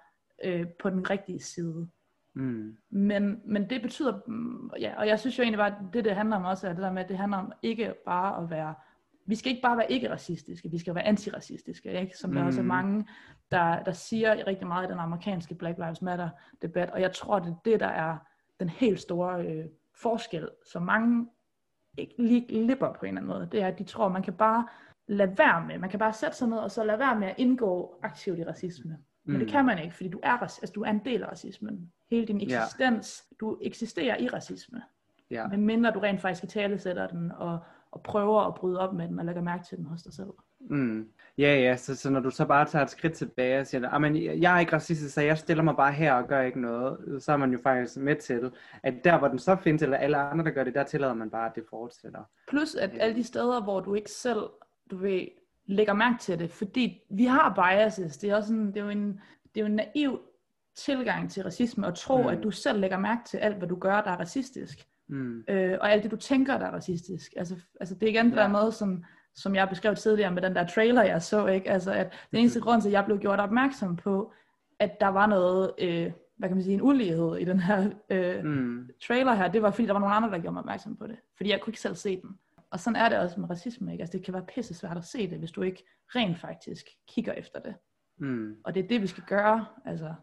[0.44, 1.88] øh, på den rigtige side.
[2.34, 2.76] Mm.
[2.90, 6.14] Men, men det betyder, mm, ja, og jeg synes jo egentlig bare, at det det
[6.16, 8.74] handler om også, er det der med, at det handler om ikke bare at være,
[9.32, 12.18] vi skal ikke bare være ikke-racistiske, vi skal være antiracistiske, ikke?
[12.18, 12.46] som der Mm.
[12.46, 13.06] også er mange,
[13.50, 16.28] der, der siger rigtig meget i den amerikanske Black Lives Matter
[16.62, 18.16] debat, og jeg tror, det er det, der er
[18.60, 19.64] den helt store øh,
[19.94, 21.26] forskel, som mange
[21.98, 24.32] ikke lige lipper på en eller anden måde, det er, at de tror, man kan
[24.34, 24.68] bare
[25.06, 27.34] lade være med, man kan bare sætte sig ned, og så lade være med at
[27.38, 28.98] indgå aktivt i racisme.
[29.24, 29.50] Men det Mm.
[29.52, 31.92] kan man ikke, fordi du er, altså, du er en del af racismen.
[32.10, 34.82] Hele din eksistens, du eksisterer i racisme.
[35.30, 35.46] Ja.
[35.48, 37.58] Men mindre du rent faktisk i tale sætter den, og,
[37.92, 40.30] og prøver at bryde op med den, og lægger mærke til den hos dig selv.
[40.60, 41.08] Mm.
[41.38, 44.40] Ja, ja, så, så når du så bare tager et skridt tilbage og siger, at
[44.40, 47.32] jeg er ikke racistisk, så jeg stiller mig bare her og gør ikke noget, så
[47.32, 48.52] er man jo faktisk med til,
[48.82, 51.30] at der hvor den så findes, eller alle andre, der gør det, der tillader man
[51.30, 52.20] bare, at det fortsætter.
[52.48, 54.42] Plus at alle de steder, hvor du ikke selv,
[54.90, 55.26] du ved,
[55.66, 58.90] lægger mærke til det, fordi vi har biases, det er også en, det er jo
[58.90, 59.20] en,
[59.54, 60.20] det er jo en naiv
[60.74, 62.28] tilgang til racisme, at tro, mm.
[62.28, 64.88] at du selv lægger mærke til alt, hvad du gør, der er racistisk.
[65.12, 65.44] Mm.
[65.48, 67.32] øh, og alt det, du tænker, der er racistisk.
[67.36, 68.42] Altså, altså det er igen Ja.
[68.42, 68.48] ja.
[68.48, 71.70] noget, som, som jeg beskrev tidligere med den der trailer, jeg så, ikke?
[71.70, 72.64] Altså, at den eneste Mhm.
[72.64, 74.32] grund til, at jeg blev gjort opmærksom på,
[74.78, 78.44] at der var noget, øh, hvad kan man sige, en ulighed i den her øh,
[78.44, 78.88] Mm.
[79.06, 81.16] trailer her, det var fordi, der var nogle andre, der gjorde mig opmærksom på det.
[81.36, 82.38] Fordi jeg kunne ikke selv se den.
[82.70, 84.02] Og sådan er det også med racisme, ikke?
[84.02, 85.84] Altså, det kan være pisse svært at se det, hvis du ikke
[86.16, 87.74] rent faktisk kigger efter det.
[88.18, 88.56] Mm.
[88.64, 89.64] Og det er det, vi skal gøre.
[89.84, 90.14] Altså,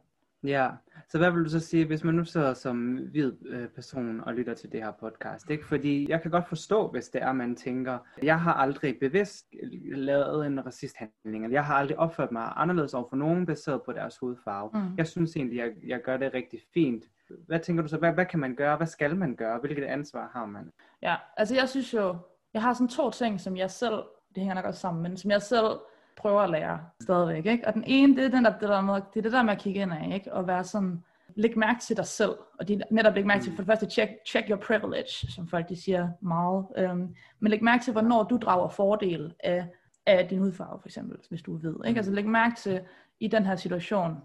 [0.44, 0.70] Ja,
[1.10, 4.34] så hvad vil du så sige, hvis man nu sidder som hvid øh, person og
[4.34, 5.68] lytter til det her podcast, ikke?
[5.68, 9.46] Fordi jeg kan godt forstå, hvis det er, man tænker, jeg har aldrig bevidst
[9.92, 13.94] lavet en racisthandling, eller jeg har aldrig opført mig anderledes over for nogen baseret på
[13.94, 14.70] deres hudfarve.
[14.74, 14.98] Mm.
[14.98, 17.04] Jeg synes egentlig, jeg, jeg gør det rigtig fint.
[17.48, 20.30] Hvad tænker du så, hvad, hvad kan man gøre, hvad skal man gøre, hvilket ansvar
[20.34, 20.72] har man?
[21.02, 22.16] Ja, altså jeg synes jo,
[22.54, 24.04] jeg har sådan to ting, som jeg selv,
[24.36, 25.80] det hænger nok også sammen, men som jeg selv
[26.20, 27.46] prøver at lære stadigvæk.
[27.46, 27.68] Ikke?
[27.68, 29.54] Og den ene, det er, den der, det, der med, det er det der med
[29.54, 30.34] at kigge ind af, ikke?
[30.34, 31.04] og være sådan,
[31.36, 34.12] læg mærke til dig selv, og er netop læg mærke til, for det første, check,
[34.28, 38.38] check your privilege, som folk de siger meget, øhm, men læg mærke til, hvornår du
[38.38, 39.68] drager fordel af,
[40.06, 41.76] af din hudfarve, for eksempel, hvis du ved.
[41.86, 41.98] Ikke?
[41.98, 42.82] Altså læg mærke til,
[43.20, 44.18] i den her situation,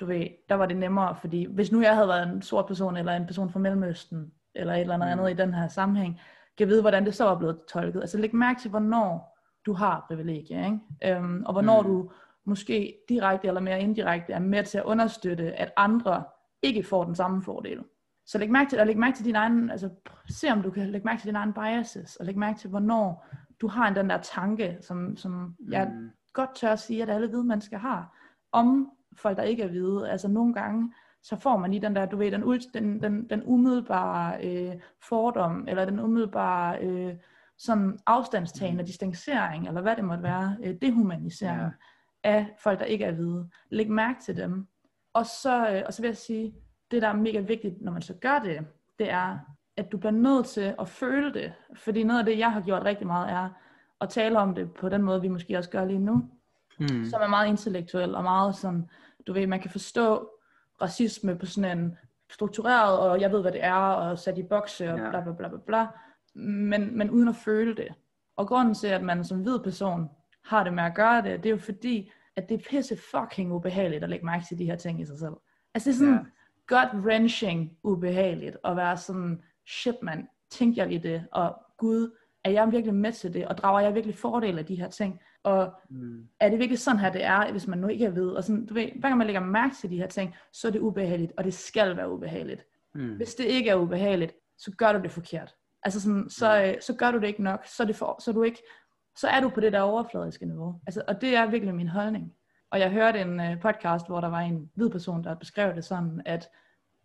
[0.00, 2.96] du ved, der var det nemmere, fordi hvis nu jeg havde været en sort person,
[2.96, 5.12] eller en person fra Mellemøsten, eller et eller andet mm.
[5.12, 6.20] andet i den her sammenhæng,
[6.58, 8.00] kan vide, hvordan det så er blevet tolket.
[8.00, 9.29] Altså læg mærke til, hvornår
[9.66, 11.16] du har privilegie, ikke?
[11.16, 11.88] Øhm, og hvornår mm.
[11.88, 12.10] du
[12.44, 16.24] måske direkte eller mere indirekte er med til at understøtte, at andre
[16.62, 17.84] ikke får den samme fordel.
[18.26, 19.90] Så læg mærke til, og læg mærke til din egen, altså
[20.28, 23.26] se om du kan lægge mærke til dine egne biases, og læg mærke til, hvornår
[23.60, 25.72] du har en den der tanke, som, som mm.
[25.72, 25.92] jeg
[26.32, 28.16] godt tør at sige, at alle hvide mennesker har,
[28.52, 30.10] om folk, der ikke er hvide.
[30.10, 30.92] Altså nogle gange,
[31.22, 32.42] så får man i den der, du ved, den,
[32.74, 34.74] den, den, den umiddelbare øh,
[35.08, 37.14] fordom, eller den umiddelbare øh,
[37.60, 41.68] sådan afstandstagen og distancering, eller hvad det måtte være, øh, dehumanisering ja.
[42.24, 43.48] af folk, der ikke er hvide.
[43.70, 44.66] Læg mærke til dem.
[45.12, 46.54] Og så, øh, og så vil jeg sige,
[46.90, 48.66] det der er mega vigtigt, når man så gør det,
[48.98, 49.38] det er,
[49.76, 51.52] at du bliver nødt til at føle det.
[51.76, 53.48] Fordi noget af det, jeg har gjort rigtig meget, er
[54.00, 56.30] at tale om det på den måde, vi måske også gør lige nu.
[56.78, 57.04] Mm.
[57.04, 58.90] Som er meget intellektuel og meget sådan,
[59.26, 60.30] du ved, man kan forstå
[60.82, 61.96] racisme på sådan en
[62.30, 65.10] struktureret, og jeg ved, hvad det er, og sat i bokse, og ja.
[65.10, 65.86] bla bla bla bla bla,
[66.34, 67.94] men, men uden at føle det.
[68.36, 70.08] Og grunden til, at man som hvid person
[70.44, 73.52] har det med at gøre det, det er jo fordi, at det er pisse fucking
[73.52, 75.34] ubehageligt at lægge mærke til de her ting i sig selv.
[75.74, 76.20] Altså det er sådan ja.
[76.66, 82.50] godt wrenching ubehageligt at være sådan, shit man, tænker jeg lige det, og gud, er
[82.50, 85.72] jeg virkelig med til det, og drager jeg virkelig fordel af de her ting, og
[85.90, 86.28] mm.
[86.40, 88.66] er det virkelig sådan her det er, hvis man nu ikke er ved, og sådan,
[88.66, 91.32] du ved, hver gang man lægger mærke til de her ting, så er det ubehageligt,
[91.36, 92.66] og det skal være ubehageligt.
[92.94, 93.16] Mm.
[93.16, 95.54] Hvis det ikke er ubehageligt, så gør du det forkert.
[95.82, 96.80] Altså sådan, så, mm.
[96.80, 98.62] så gør du det ikke nok, så er, det for, så er du ikke,
[99.16, 100.80] så er du på det der overfladiske niveau.
[100.86, 102.32] Altså, og det er virkelig min holdning.
[102.70, 105.84] Og jeg hørte en uh, podcast, hvor der var en hvid person, der beskrev det
[105.84, 106.48] sådan, at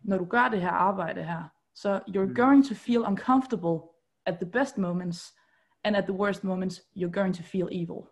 [0.00, 1.42] når du gør det her arbejde her,
[1.74, 2.34] så you're mm.
[2.34, 3.80] going to feel uncomfortable
[4.26, 5.34] at the best moments,
[5.84, 8.02] and at the worst moments, you're going to feel evil.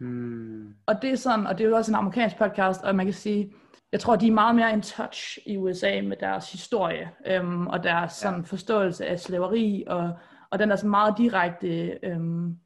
[0.00, 0.74] Mm.
[0.86, 3.14] Og det er sådan, og det er jo også en amerikansk podcast, og man kan
[3.14, 3.54] sige,
[3.92, 7.82] jeg tror, de er meget mere in touch i USA med deres historie, øhm, og
[7.82, 8.44] deres sådan, ja.
[8.46, 10.12] forståelse af slaveri, og,
[10.50, 12.56] og den der sådan meget direkte øhm,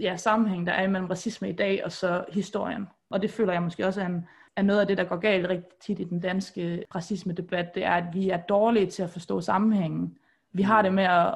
[0.00, 2.88] ja, sammenhæng, der er imellem racisme i dag, og så historien.
[3.10, 5.48] Og det føler jeg måske også er, en, er noget af det, der går galt
[5.48, 9.40] rigtig tit i den danske racisme-debat, det er, at vi er dårlige til at forstå
[9.40, 10.18] sammenhængen.
[10.52, 11.34] Vi har det med at,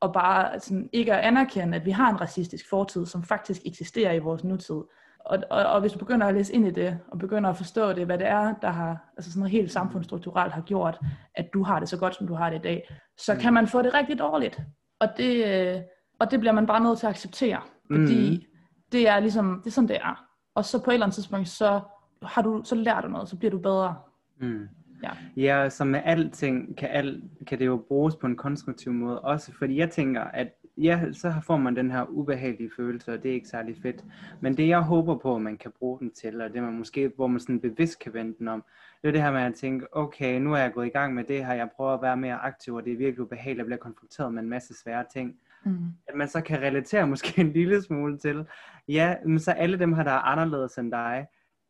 [0.00, 4.12] og bare sådan, ikke at anerkende, at vi har en racistisk fortid, som faktisk eksisterer
[4.12, 4.82] i vores nutid.
[5.24, 7.92] Og, og, og hvis du begynder at læse ind i det, og begynder at forstå
[7.92, 10.98] det, hvad det er, der har, altså sådan noget helt samfundsstrukturelt har gjort,
[11.34, 13.66] at du har det så godt, som du har det i dag, så kan man
[13.66, 14.60] få det rigtig dårligt.
[15.00, 15.80] Og det, øh,
[16.20, 18.58] og det bliver man bare nødt til at acceptere, fordi mm.
[18.92, 20.24] det er ligesom, det er sådan det er.
[20.54, 21.80] Og så på et eller andet tidspunkt, så
[22.22, 23.96] har du, så lærer du noget, så bliver du bedre.
[24.40, 24.68] Mm.
[25.02, 25.10] Ja.
[25.36, 29.52] ja, som med alting kan, al, kan det jo bruges på en konstruktiv måde også,
[29.58, 33.34] fordi jeg tænker, at ja, så får man den her ubehagelige følelse, og det er
[33.34, 34.04] ikke særlig fedt.
[34.40, 37.12] Men det jeg håber på, at man kan bruge den til, og det man måske,
[37.16, 38.64] hvor man sådan bevidst kan vende den om,
[39.02, 41.24] det er det her med at tænke, okay, nu er jeg gået i gang med
[41.24, 43.78] det her, jeg prøver at være mere aktiv, og det er virkelig ubehageligt at blive
[43.78, 45.36] konfronteret med en masse svære ting.
[45.64, 45.78] Mm.
[46.06, 48.46] At man så kan relatere måske en lille smule til,
[48.88, 51.26] ja, men så alle dem her, der er anderledes end dig,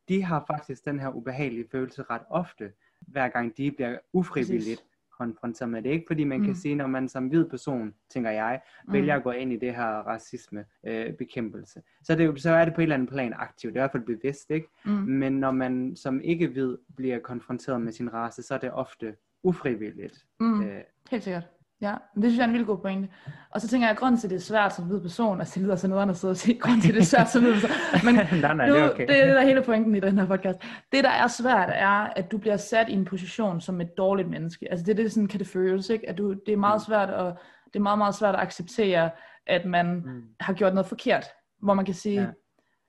[0.08, 4.91] de har faktisk den her ubehagelige følelse ret ofte hver gang de bliver ufrivilligt Præcis.
[5.18, 5.90] Konfronteret med det.
[5.90, 6.44] Ikke fordi man mm.
[6.44, 9.18] kan sige, når man som hvid person, tænker jeg, vælger mm.
[9.18, 12.80] at gå ind i det her racisme øh, bekæmpelse, så, det, så er det på
[12.80, 13.74] et eller andet plan aktivt.
[13.74, 14.68] Det er i hvert fald bevidst, ikke?
[14.84, 14.92] Mm.
[14.92, 19.16] Men når man som ikke hvid bliver konfronteret med sin race, så er det ofte
[19.42, 20.24] ufrivilligt.
[20.40, 20.62] Mm.
[20.62, 21.48] Øh, Helt sikkert.
[21.82, 23.08] Ja, det synes jeg er en vildt god pointe.
[23.50, 25.54] Og så tænker jeg, at grunden til, at det er svært som hvid person, altså
[25.54, 27.42] det lyder sådan noget andet sted at sige, grunden til, at det er svært som
[27.42, 27.70] hvid person,
[28.04, 29.06] men nej, nej, nu, det, er okay.
[29.06, 30.58] det er det, der hele pointen i den her podcast.
[30.92, 34.28] Det, der er svært, er, at du bliver sat i en position som et dårligt
[34.28, 34.66] menneske.
[34.70, 36.08] Altså det er det, sådan kan det føles, ikke?
[36.08, 36.86] At du, det er meget mm.
[36.86, 37.34] svært at,
[37.66, 39.10] det er meget, meget svært at acceptere,
[39.46, 40.22] at man mm.
[40.40, 41.24] har gjort noget forkert,
[41.62, 42.28] hvor man kan sige, ja.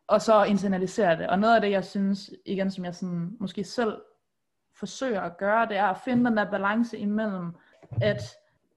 [0.07, 1.27] og så internalisere det.
[1.27, 3.97] Og noget af det, jeg synes, igen, som jeg sådan, måske selv
[4.79, 7.51] forsøger at gøre, det er at finde den der balance imellem,
[8.01, 8.21] at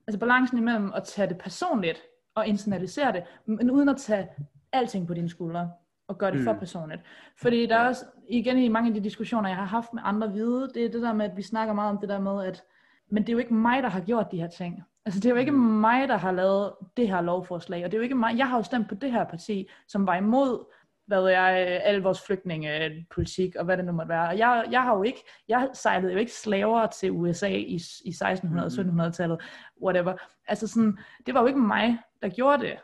[0.06, 2.02] altså balancen imellem at tage det personligt
[2.34, 4.28] og internalisere det, men uden at tage
[4.72, 5.70] alting på dine skuldre
[6.08, 6.44] og gøre det mm.
[6.44, 7.02] for personligt.
[7.36, 10.28] Fordi der er også, igen i mange af de diskussioner, jeg har haft med andre
[10.28, 12.62] hvide, det er det der med, at vi snakker meget om det der med, at
[13.10, 14.82] men det er jo ikke mig, der har gjort de her ting.
[15.04, 15.58] Altså det er jo ikke mm.
[15.58, 18.56] mig, der har lavet det her lovforslag, og det er jo ikke mig, jeg har
[18.56, 20.72] jo stemt på det her parti, som var imod
[21.06, 24.28] hvad ved jeg, al vores flygtningepolitik og hvad det nu måtte være.
[24.28, 28.08] Og jeg, jeg har jo ikke, jeg sejlede jo ikke slaver til USA i, i
[28.08, 29.40] 1600 1700-tallet,
[29.82, 30.16] whatever.
[30.48, 32.78] Altså sådan, det var jo ikke mig, der gjorde det.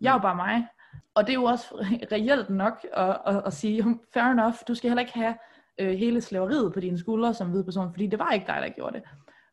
[0.00, 0.66] Jeg var bare mig.
[1.14, 1.74] Og det er jo også
[2.12, 5.34] reelt nok at, at, at sige, fair enough, du skal heller ikke have
[5.78, 8.68] øh, hele slaveriet på dine skuldre som hvide person, fordi det var ikke dig, der
[8.68, 9.02] gjorde det.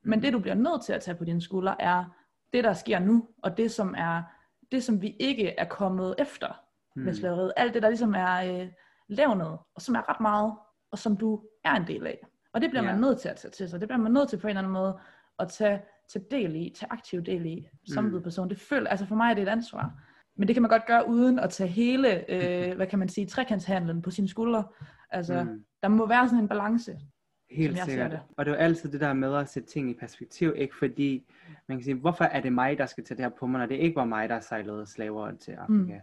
[0.03, 0.21] Men mm.
[0.21, 2.05] det, du bliver nødt til at tage på dine skuldre, er
[2.53, 4.23] det, der sker nu, og det, som er
[4.71, 6.61] det, som vi ikke er kommet efter
[6.95, 7.03] mm.
[7.03, 7.53] med slaveriet.
[7.57, 8.67] Alt det, der ligesom er øh,
[9.07, 10.53] levnet, og som er ret meget,
[10.91, 12.27] og som du er en del af.
[12.53, 12.93] Og det bliver yeah.
[12.93, 13.79] man nødt til at tage til sig.
[13.79, 14.99] Det bliver man nødt til på en eller anden måde
[15.39, 15.81] at tage,
[16.13, 18.23] tage del i, tage aktiv del i, som mm.
[18.23, 18.49] person.
[18.49, 19.91] Det føler, altså for mig er det et ansvar.
[20.37, 23.27] Men det kan man godt gøre uden at tage hele, øh, hvad kan man sige,
[23.27, 24.63] trekantshandlen på sine skuldre.
[25.09, 25.65] Altså, mm.
[25.81, 26.97] der må være sådan en balance.
[27.51, 28.11] Helt sikkert.
[28.11, 28.19] Det.
[28.37, 30.75] Og det er jo altid det der med at sætte ting i perspektiv, ikke?
[30.75, 31.31] Fordi
[31.67, 33.65] man kan sige, hvorfor er det mig, der skal tage det her på mig, når
[33.65, 35.93] det ikke var mig, der sejlede slaver til Afrika?
[35.93, 36.01] Mm.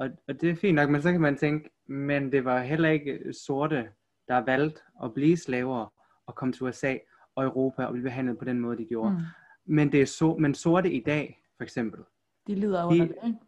[0.00, 2.88] Og, og det er fint nok, men så kan man tænke, men det var heller
[2.88, 3.88] ikke sorte,
[4.28, 5.92] der valgte at blive slaver
[6.26, 6.96] og komme til USA
[7.34, 9.10] og Europa og blive behandlet på den måde, de gjorde.
[9.10, 9.18] Mm.
[9.66, 12.00] Men, det er så, men sorte i dag, for eksempel.
[12.46, 13.38] De lider under de, det, ikke?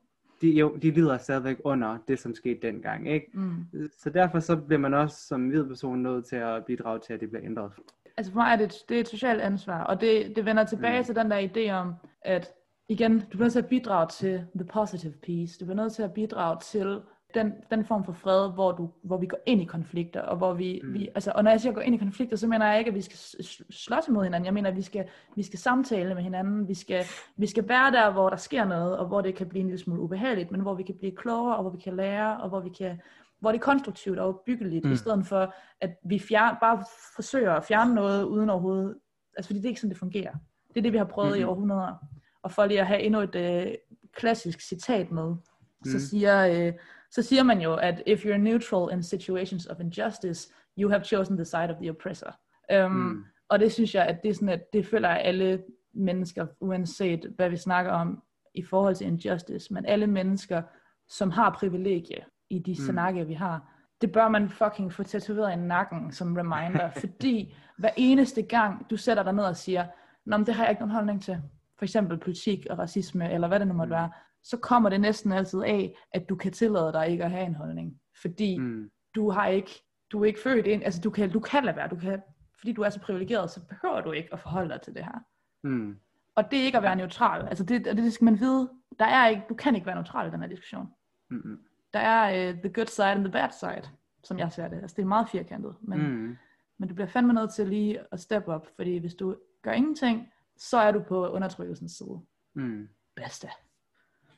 [0.41, 3.09] De, jo, de lider stadigvæk under det, som skete dengang.
[3.09, 3.27] Ikke?
[3.35, 3.91] Mm.
[3.99, 7.21] Så derfor så bliver man også som hvid person nødt til at bidrage til, at
[7.21, 7.73] det bliver ændret.
[8.17, 10.99] Altså for mig er det, det er et socialt ansvar, og det, det vender tilbage
[10.99, 11.05] mm.
[11.05, 12.53] til den der idé om, at
[12.93, 15.59] igen, du bliver nødt til at bidrage til the positive piece.
[15.61, 17.01] Du bliver nødt til at bidrage til
[17.35, 20.55] den, den form for fred, hvor, du, hvor vi går ind i konflikter, og hvor
[20.55, 20.95] vi, mm.
[20.95, 22.95] vi, altså, og når jeg siger gå ind i konflikter, så mener jeg ikke, at
[22.95, 24.45] vi skal slås imod hinanden.
[24.47, 25.05] Jeg mener, at vi skal,
[25.37, 26.69] vi skal samtale med hinanden.
[26.69, 27.05] Vi skal,
[27.37, 29.81] vi skal være der, hvor der sker noget, og hvor det kan blive en lille
[29.81, 32.61] smule ubehageligt, men hvor vi kan blive klogere, og hvor vi kan lære, og hvor
[32.61, 33.01] vi kan
[33.41, 34.93] hvor det er konstruktivt og byggeligt, mm.
[34.93, 38.95] i stedet for, at vi fjern, bare forsøger at fjerne noget uden overhovedet,
[39.37, 40.33] altså fordi det er ikke sådan, det fungerer.
[40.69, 41.41] Det er det, vi har prøvet mm-hmm.
[41.41, 41.95] i århundreder.
[42.43, 43.75] Og for lige at have endnu et øh,
[44.13, 45.39] klassisk citat med, mm.
[45.85, 46.73] så siger øh,
[47.13, 51.37] så siger man jo, at if you're neutral in situations of injustice, you have chosen
[51.37, 52.31] the side of the oppressor.
[52.75, 53.25] Um, mm.
[53.49, 55.63] Og det synes jeg, at det er sådan, at det føler alle
[55.95, 58.23] mennesker, uanset hvad vi snakker om
[58.55, 60.63] i forhold til injustice, men alle mennesker,
[61.09, 62.77] som har privilegie i de mm.
[62.77, 67.91] snakke, vi har, det bør man fucking få tatoveret i nakken som reminder, fordi hver
[67.97, 69.87] eneste gang, du sætter dig ned og siger,
[70.25, 71.39] Nå, men det har jeg ikke nogen holdning til,
[71.83, 74.11] for eksempel politik og racisme, eller hvad det nu måtte være,
[74.43, 77.55] så kommer det næsten altid af, at du kan tillade dig ikke at have en
[77.55, 78.01] holdning.
[78.23, 78.91] Fordi mm.
[79.15, 79.71] du har ikke,
[80.13, 82.23] du er ikke født ind, altså du kan, du kan lade være, du kan,
[82.59, 85.19] fordi du er så privilegeret, så behøver du ikke at forholde dig til det her.
[85.65, 85.97] Mm.
[86.35, 87.49] Og det er ikke at være neutral.
[87.49, 88.71] Altså det, det, det skal man vide.
[88.99, 90.89] Der er ikke, du kan ikke være neutral i den her diskussion.
[91.31, 91.59] Mm-hmm.
[91.95, 93.89] Der er uh, the good side and the bad side,
[94.25, 94.77] som jeg ser det.
[94.77, 95.75] Altså det er meget firkantet.
[95.81, 96.37] Men, mm.
[96.79, 100.32] men du bliver fandme nødt til lige at step up, fordi hvis du gør ingenting,
[100.59, 102.21] så er du på undertrykkelsens side.
[102.55, 102.89] Mm.
[103.17, 103.49] Bedste.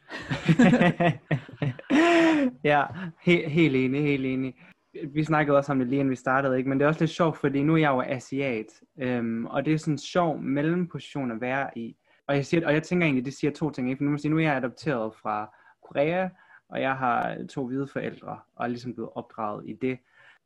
[2.70, 2.85] ja,
[3.27, 4.55] he- helt enig, helt enig.
[5.09, 6.68] Vi snakkede også om det lige inden vi startede, ikke?
[6.68, 8.66] men det er også lidt sjovt, fordi nu er jeg jo asiat,
[8.98, 11.96] øhm, og det er sådan en sjov mellemposition at være i.
[12.27, 13.98] Og jeg, siger, og jeg tænker egentlig, det siger to ting, ikke?
[13.98, 16.29] for nu, må sige, nu er jeg adopteret fra Korea,
[16.68, 19.98] og jeg har to hvide forældre, og er ligesom blevet opdraget i det.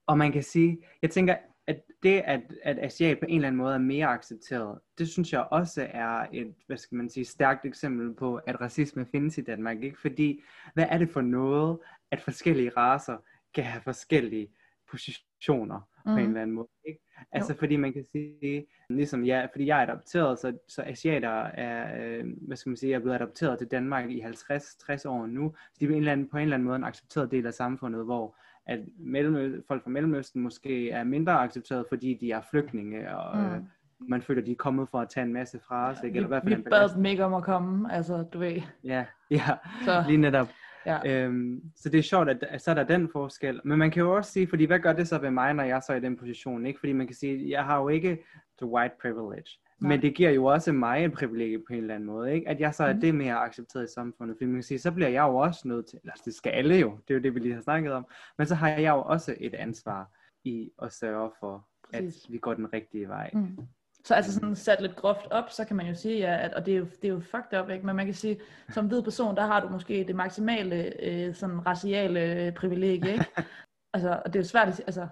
[0.06, 1.36] Og man kan sige, jeg tænker,
[1.68, 5.32] at det, at, at asiat på en eller anden måde er mere accepteret, det synes
[5.32, 9.40] jeg også er et, hvad skal man sige, stærkt eksempel på, at racisme findes i
[9.40, 9.82] Danmark.
[9.82, 10.00] Ikke?
[10.00, 10.42] Fordi,
[10.74, 11.78] hvad er det for noget,
[12.10, 13.16] at forskellige raser
[13.54, 14.48] kan have forskellige
[14.90, 16.12] positioner mm.
[16.12, 16.28] på en mm.
[16.28, 16.68] eller anden måde.
[16.88, 17.00] Ikke?
[17.32, 17.58] Altså jo.
[17.58, 22.24] fordi man kan sige, ligesom ja, fordi jeg er adopteret, så, så asiater er, øh,
[22.46, 25.84] hvad skal man sige, er blevet adopteret til Danmark i 50-60 år nu, så de
[25.84, 28.04] er på en, eller anden, på en eller anden måde en accepteret del af samfundet,
[28.04, 28.36] hvor
[28.68, 33.44] at mellem, folk fra Mellemøsten måske er mindre accepteret, fordi de er flygtninge, og mm.
[33.44, 33.60] øh,
[34.00, 35.98] man føler, de er kommet for at tage en masse fra os.
[36.04, 36.16] Ikke?
[36.16, 38.60] Eller hvad for vi bad dem ikke om at komme, altså du ved.
[38.84, 39.44] Ja, ja
[39.84, 40.04] så.
[40.06, 40.48] lige netop.
[40.86, 41.24] Ja.
[41.24, 43.60] Øhm, så det er sjovt, at, at så er der den forskel.
[43.64, 45.82] Men man kan jo også sige, fordi hvad gør det så ved mig, når jeg
[45.86, 46.66] så er i den position?
[46.66, 46.78] Ikke?
[46.78, 48.24] Fordi man kan sige, jeg har jo ikke
[48.58, 49.50] the white privilege.
[49.80, 49.88] Nej.
[49.88, 52.48] Men det giver jo også mig en privilegie på en eller anden måde, ikke?
[52.48, 53.00] At jeg så er mm.
[53.00, 54.36] det mere accepteret i samfundet.
[54.36, 56.76] Fordi man kan sige, så bliver jeg jo også nødt til, eller det skal alle
[56.76, 58.06] jo, det er jo det, vi lige har snakket om.
[58.38, 60.10] Men så har jeg jo også et ansvar
[60.44, 62.24] i at sørge for, Præcis.
[62.24, 63.30] at vi går den rigtige vej.
[63.32, 63.58] Mm.
[64.04, 66.66] Så altså sådan sat lidt groft op, så kan man jo sige, ja, at, og
[66.66, 67.86] det er, jo, det er jo fucked up, ikke?
[67.86, 71.66] men man kan sige, som hvid person, der har du måske det maksimale øh, sådan
[71.66, 73.26] raciale øh, privilegie, ikke?
[73.94, 75.08] altså, og det er jo svært at sige, altså,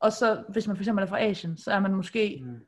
[0.00, 2.60] og så hvis man for eksempel er fra Asien, så er man måske mm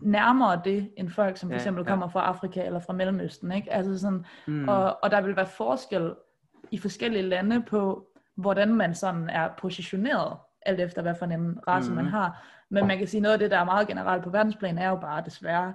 [0.00, 1.92] nærmere det, end folk, som for eksempel ja, ja.
[1.92, 3.52] kommer fra Afrika eller fra Mellemøsten.
[3.52, 3.72] Ikke?
[3.72, 4.68] Altså sådan, mm.
[4.68, 6.14] og, og der vil være forskel
[6.70, 11.90] i forskellige lande på, hvordan man sådan er positioneret, alt efter hvad for en race
[11.90, 11.96] mm.
[11.96, 12.46] man har.
[12.68, 14.96] Men man kan sige, noget af det, der er meget generelt på verdensplan, er jo
[14.96, 15.74] bare desværre,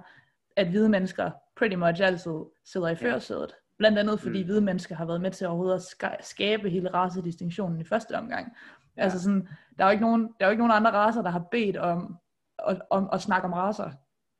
[0.56, 3.54] at hvide mennesker pretty much altid sidder i førersædet.
[3.78, 4.44] Blandt andet fordi mm.
[4.44, 8.52] hvide mennesker har været med til overhovedet at skabe hele racedistinktionen i første omgang.
[8.96, 9.02] Ja.
[9.02, 9.48] Altså sådan,
[9.78, 11.76] der er jo ikke nogen, der er jo ikke nogen andre racer, der har bedt
[11.76, 12.16] om
[12.68, 13.90] at, at, at snakke om racer.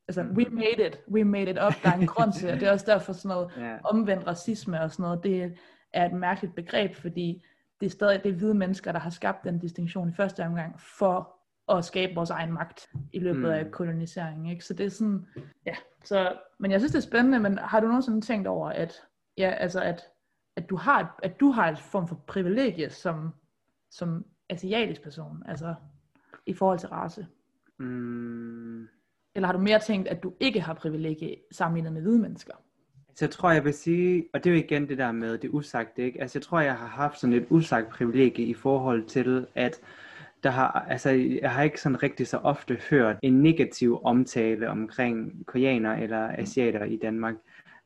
[0.08, 0.54] Altså, we mm.
[0.54, 0.98] made it.
[1.10, 1.74] We made it up.
[1.82, 2.60] Der er en grund til det.
[2.60, 3.80] Det er også derfor sådan noget yeah.
[3.84, 5.22] omvendt racisme og sådan noget.
[5.22, 5.58] Det,
[5.92, 7.44] er et mærkeligt begreb, fordi
[7.80, 10.80] det er stadig det er hvide mennesker, der har skabt den distinktion i første omgang,
[10.80, 11.36] for
[11.68, 13.46] at skabe vores egen magt i løbet mm.
[13.46, 14.46] af koloniseringen.
[14.46, 14.64] Ikke?
[14.64, 15.26] Så det er sådan,
[15.66, 15.74] ja.
[16.04, 19.02] Så, men jeg synes, det er spændende, men har du nogensinde tænkt over, at,
[19.38, 20.02] ja, altså at,
[20.56, 23.34] at, du har, et, at du har et form for privilegie som,
[23.90, 25.74] som asiatisk person, altså
[26.46, 27.26] i forhold til race?
[27.82, 28.88] Mm.
[29.34, 32.54] Eller har du mere tænkt, at du ikke har privilegie sammenlignet med hvide mennesker?
[33.14, 35.50] Så jeg tror, jeg vil sige, og det er jo igen det der med det
[35.52, 36.20] usagte, ikke?
[36.20, 39.80] Altså jeg tror, jeg har haft sådan et usagt privilegie i forhold til, at
[40.42, 41.10] der har, altså,
[41.42, 46.84] jeg har ikke sådan rigtig så ofte hørt en negativ omtale omkring koreaner eller asiater
[46.84, 47.34] i Danmark.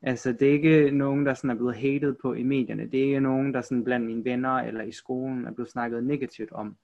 [0.03, 2.87] Altså, det er ikke nogen, der sådan er blevet hated på i medierne.
[2.87, 6.05] Det er ikke nogen, der sådan blandt mine venner eller i skolen er blevet snakket
[6.05, 6.77] negativt om.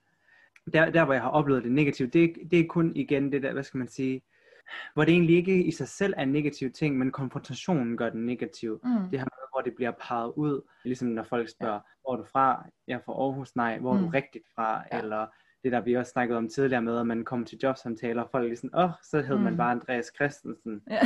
[0.73, 3.53] Der, der hvor jeg har oplevet det negativt, det, det er kun igen det der,
[3.53, 4.21] hvad skal man sige,
[4.93, 8.25] hvor det egentlig ikke i sig selv er en negativ ting, men konfrontationen gør den
[8.25, 8.79] negativ.
[8.83, 9.09] Mm.
[9.11, 11.79] Det her med, hvor det bliver peget ud, ligesom når folk spørger, ja.
[12.01, 12.65] hvor er du fra?
[12.87, 14.03] Jeg er fra Aarhus, nej, hvor er mm.
[14.03, 14.83] du rigtigt fra?
[14.91, 14.99] Ja.
[14.99, 15.27] Eller
[15.63, 18.51] det der vi også snakkede om tidligere med, at man kommer til jobsamtaler, og folk
[18.51, 19.43] er sådan, åh, oh, så hed mm.
[19.43, 20.81] man bare Andreas Christensen.
[20.89, 20.99] Ja.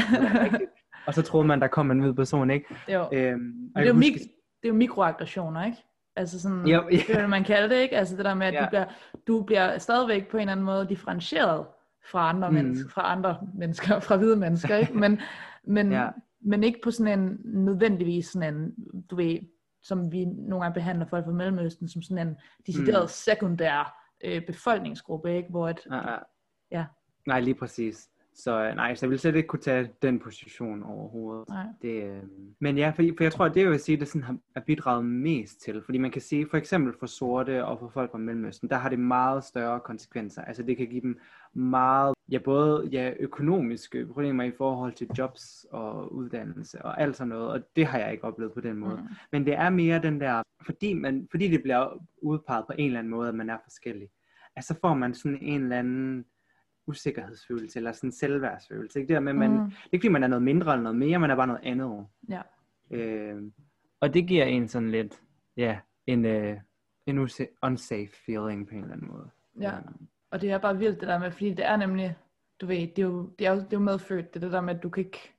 [1.08, 2.76] og så troede man, der kom en hvid person, ikke?
[2.94, 3.10] Jo.
[3.14, 4.20] Øhm, det, er jo mik-
[4.62, 5.78] det er jo mikroaggressioner, ikke?
[6.18, 6.82] Altså sådan, ja.
[6.92, 7.98] det vil man kalde det, ikke?
[7.98, 8.62] Altså det der med, at ja.
[8.62, 8.86] du, bliver,
[9.28, 11.66] du bliver stadigvæk på en eller anden måde differentieret
[12.12, 12.56] fra andre, mm.
[12.56, 14.94] mennesker, fra andre mennesker, fra hvide mennesker, ikke?
[14.94, 15.20] Men,
[15.76, 16.10] men, ja.
[16.42, 18.76] men ikke på sådan en nødvendigvis sådan en,
[19.10, 19.40] du ved,
[19.84, 22.38] som vi nogle gange behandler folk fra Mellemøsten, som sådan en
[22.68, 23.08] decideret mm.
[23.08, 25.50] sekundær øh, befolkningsgruppe, ikke?
[25.50, 26.18] Hvor at, ja, ja.
[26.72, 26.86] ja.
[27.28, 28.10] Nej, lige præcis.
[28.40, 31.50] Så øh, nej, så jeg vil slet ikke kunne tage den position overhovedet.
[31.50, 31.66] Nej.
[31.82, 32.24] Det, øh...
[32.60, 35.06] Men ja, for, for jeg tror, det jeg vil sige, det sådan har, har bidraget
[35.06, 35.82] mest til.
[35.86, 38.90] Fordi man kan sige, for eksempel for sorte og for folk fra Mellemøsten, der har
[38.90, 40.42] det meget større konsekvenser.
[40.42, 41.20] Altså det kan give dem
[41.54, 47.30] meget, ja både ja, økonomiske problemer i forhold til jobs og uddannelse og alt sådan
[47.30, 47.50] noget.
[47.50, 48.98] Og det har jeg ikke oplevet på den måde.
[48.98, 49.08] Mm.
[49.32, 53.00] Men det er mere den der, fordi, man, fordi det bliver udpeget på en eller
[53.00, 54.08] anden måde, at man er forskellig.
[54.56, 56.26] Altså får man sådan en eller anden
[56.88, 59.00] usikkerhedsfølelse, eller sådan selvværdsfølelse.
[59.00, 59.14] Ikke?
[59.14, 59.58] Det, med, man, mm.
[59.58, 61.62] det er ikke fordi, man er noget mindre eller noget mere, man er bare noget
[61.64, 62.08] andet.
[62.30, 62.42] Ja.
[62.92, 63.44] Øh,
[64.00, 65.22] og det giver en sådan lidt,
[65.58, 66.58] ja, en, uh,
[67.06, 67.30] en
[67.62, 69.30] unsafe feeling på en eller anden måde.
[69.60, 69.84] Ja, øh.
[70.32, 72.18] og det er bare vildt det der med, fordi det er nemlig,
[72.62, 74.62] du ved, det er jo, det er jo, det er jo medfødt, det, det der
[74.62, 75.34] med, at du kan ikke,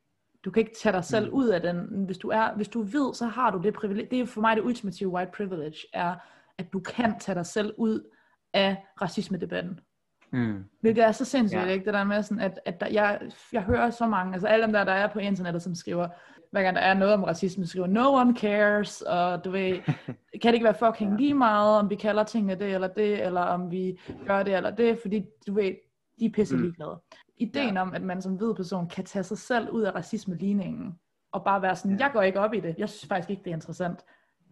[0.45, 1.35] du kan ikke tage dig selv mm.
[1.35, 2.05] ud af den.
[2.05, 4.11] Hvis du er, hvis du ved, så har du det privilegie.
[4.11, 6.15] Det er for mig det ultimative white privilege, er,
[6.59, 8.11] at du kan tage dig selv ud
[8.55, 9.81] af racisme-debatten.
[10.33, 10.65] Mm.
[10.81, 11.67] Hvilket er så sindssygt, ja.
[11.67, 11.85] ikke?
[11.85, 13.21] Det der med sådan, at, at der, jeg,
[13.53, 16.09] jeg hører så mange, altså alle dem der, der er på internettet, som skriver,
[16.51, 19.79] hver gang der er noget om racisme, skriver, no one cares, og du ved,
[20.43, 23.41] kan det ikke være fucking lige meget, om vi kalder tingene det eller det, eller
[23.41, 25.75] om vi gør det eller det, fordi du ved,
[26.21, 26.63] de er pisse mm.
[26.63, 27.01] ligeglade.
[27.37, 27.81] Ideen ja.
[27.83, 30.99] om, at man som hvid person kan tage sig selv ud af racisme-ligningen,
[31.33, 32.05] og bare være sådan, ja.
[32.05, 34.05] jeg går ikke op i det, jeg synes faktisk ikke, det er interessant.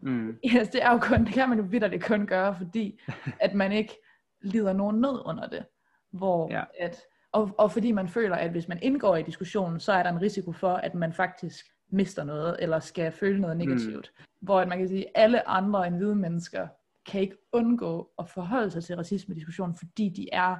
[0.02, 0.36] Mm.
[0.54, 3.00] Yes, det er jo kun, det kan man jo vidderligt kun gøre, fordi
[3.40, 3.98] at man ikke
[4.42, 5.64] lider nogen nød under det.
[6.10, 6.64] Hvor ja.
[6.80, 7.00] at,
[7.32, 10.22] og, og fordi man føler, at hvis man indgår i diskussionen, så er der en
[10.22, 14.12] risiko for, at man faktisk mister noget, eller skal føle noget negativt.
[14.18, 14.24] Mm.
[14.40, 16.68] Hvor at man kan sige, at alle andre end hvide mennesker
[17.06, 20.56] kan ikke undgå at forholde sig til racisme-diskussionen, fordi de er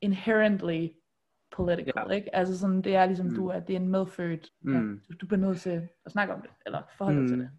[0.00, 0.88] inherently
[1.50, 2.14] political, ja.
[2.14, 2.36] ikke?
[2.36, 3.34] Altså sådan, det er ligesom, mm.
[3.34, 4.72] du er, det er en medfødt, mm.
[4.72, 7.28] ja, du, du bliver nødt til at snakke om det, eller forholde mm.
[7.28, 7.50] til det.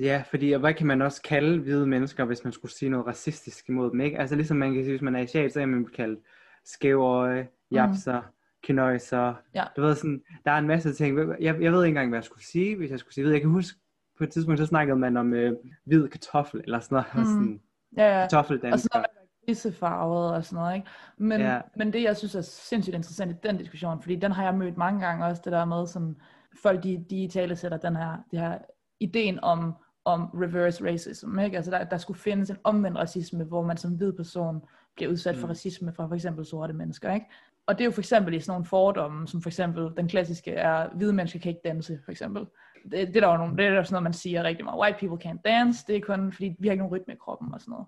[0.00, 3.68] Ja, fordi hvad kan man også kalde hvide mennesker, hvis man skulle sige noget racistisk
[3.68, 4.18] imod dem, ikke?
[4.18, 6.20] Altså ligesom man kan sige, hvis man er asiat, så er man kaldt
[6.64, 8.26] skævøje, japser, mm.
[8.62, 9.34] knøjser.
[9.54, 9.64] Ja.
[9.76, 11.18] Du ved sådan, der er en masse ting.
[11.18, 13.30] Jeg, jeg ved ikke engang, hvad jeg skulle sige, hvis jeg skulle sige.
[13.30, 13.78] Jeg kan huske,
[14.18, 15.52] på et tidspunkt, så snakkede man om øh,
[15.84, 17.14] hvid kartoffel, eller sådan noget.
[17.14, 17.24] Mm.
[17.32, 17.60] Sådan,
[17.96, 18.20] ja, ja.
[18.20, 18.74] Kartoffeldansker.
[18.74, 19.18] Og sådan noget
[19.48, 20.88] grisefarvet og sådan noget, ikke?
[21.16, 21.60] Men, ja.
[21.76, 24.76] men det, jeg synes er sindssygt interessant i den diskussion, fordi den har jeg mødt
[24.76, 26.16] mange gange også, det der med sådan,
[26.62, 28.58] folk de, de tale sætter den her, det her
[29.00, 29.74] ideen om,
[30.04, 31.56] om reverse racism, ikke?
[31.56, 34.62] Altså der, der skulle findes en omvendt racisme, hvor man som hvid person
[34.96, 35.50] bliver udsat for mm.
[35.50, 37.26] racisme fra for eksempel sorte mennesker, ikke?
[37.66, 40.50] Og det er jo for eksempel i sådan nogle fordomme, som for eksempel den klassiske
[40.52, 42.46] er, hvide mennesker kan ikke danse, for eksempel.
[42.90, 44.80] Det, det, er der jo nogle, det er der sådan noget, man siger rigtig meget.
[44.80, 47.54] White people can't dance, det er kun fordi, vi har ikke nogen rytme i kroppen
[47.54, 47.86] og sådan noget.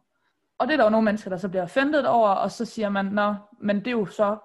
[0.58, 2.88] Og det er der jo nogle mennesker, der så bliver offended over, og så siger
[2.88, 4.38] man, nå, men det er jo så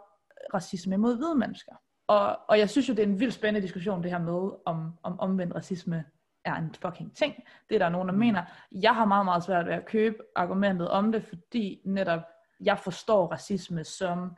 [0.53, 1.71] racisme mod hvide mennesker.
[2.07, 4.91] Og, og jeg synes jo, det er en vildt spændende diskussion, det her med, om,
[5.03, 6.03] om omvendt racisme
[6.45, 7.35] er en fucking ting.
[7.69, 8.19] Det er der nogen, der mm.
[8.19, 8.43] mener.
[8.71, 12.21] Jeg har meget, meget svært ved at købe argumentet om det, fordi netop
[12.59, 14.35] jeg forstår racisme som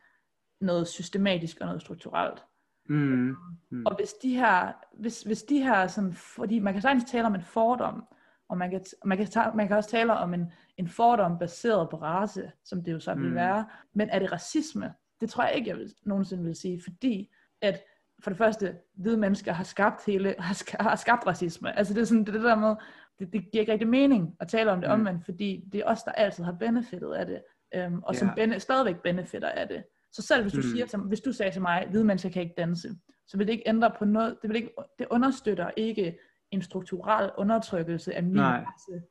[0.61, 2.43] noget systematisk og noget strukturelt.
[2.89, 3.35] Mm.
[3.69, 3.85] Mm.
[3.85, 7.35] Og hvis de her, hvis, hvis de her sådan, fordi man kan sagtens tale om
[7.35, 8.03] en fordom,
[8.49, 11.97] og man kan, man kan, man kan også tale om en, en fordom baseret på
[11.97, 13.35] race, som det jo så vil mm.
[13.35, 13.65] være.
[13.93, 14.93] Men er det racisme?
[15.21, 17.79] Det tror jeg ikke, jeg vil, nogensinde vil sige, fordi at
[18.23, 21.77] for det første, hvide mennesker har skabt hele, har skabt, har skabt racisme.
[21.77, 22.75] Altså det er sådan det, der med,
[23.19, 24.93] det, det giver ikke rigtig mening at tale om det Mm.
[24.93, 27.41] omvendt, fordi det er os, der altid har benefitet af det,
[27.75, 28.33] øhm, og som Ja.
[28.33, 29.83] bene, stadigvæk benefitter af det.
[30.11, 30.63] Så selv hvis du, Mm.
[30.63, 32.89] siger til, hvis du sagde til mig, hvide mennesker kan ikke danse,
[33.27, 36.17] så vil det ikke ændre på noget, det, vil ikke, det understøtter ikke
[36.51, 38.57] en strukturel undertrykkelse af min Nej.
[38.67, 39.01] race.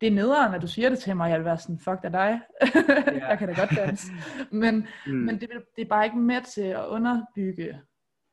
[0.00, 2.12] Det er nederen, at du siger det til mig, jeg vil være sådan, fuck dig,
[2.14, 2.40] Ja.
[3.28, 4.06] jeg kan da godt danse.
[4.50, 5.12] Men, Mm.
[5.12, 7.80] men det, vil, det er bare ikke med til at underbygge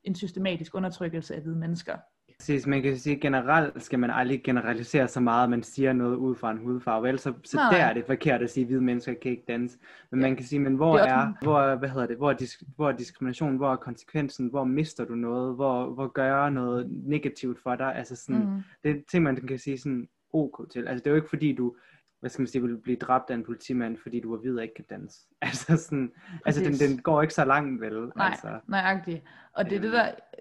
[0.03, 1.95] en systematisk undertrykkelse af hvide mennesker.
[2.39, 6.15] Præcis, man kan sige, generelt skal man aldrig generalisere så meget, at man siger noget
[6.15, 7.07] ud fra en hudfarve.
[7.07, 7.71] Ellers så, så Nej.
[7.77, 9.77] der er det forkert at sige, at hvide mennesker kan ikke danse.
[10.11, 10.27] Men Ja.
[10.27, 12.89] man kan sige, men hvor er er, hvor, hvad hedder det, hvor er, disk, hvor
[12.89, 17.75] er diskrimination, hvor er konsekvensen, hvor mister du noget, hvor, hvor gør noget negativt for
[17.75, 17.95] dig?
[17.95, 18.61] Altså sådan, Mm.
[18.83, 20.87] det er ting, man kan sige sådan ok til.
[20.87, 21.75] Altså det er jo ikke fordi, du
[22.23, 24.63] hvad skal man sige, vil blive dræbt af en politimand, fordi du er hvid og
[24.63, 25.19] ikke kan danse.
[25.41, 26.11] Altså sådan,
[26.45, 28.11] altså den, den går ikke så langt, vel?
[28.15, 29.23] Nej, Altså, nøjagtigt.
[29.53, 29.93] Og det er det Øhm.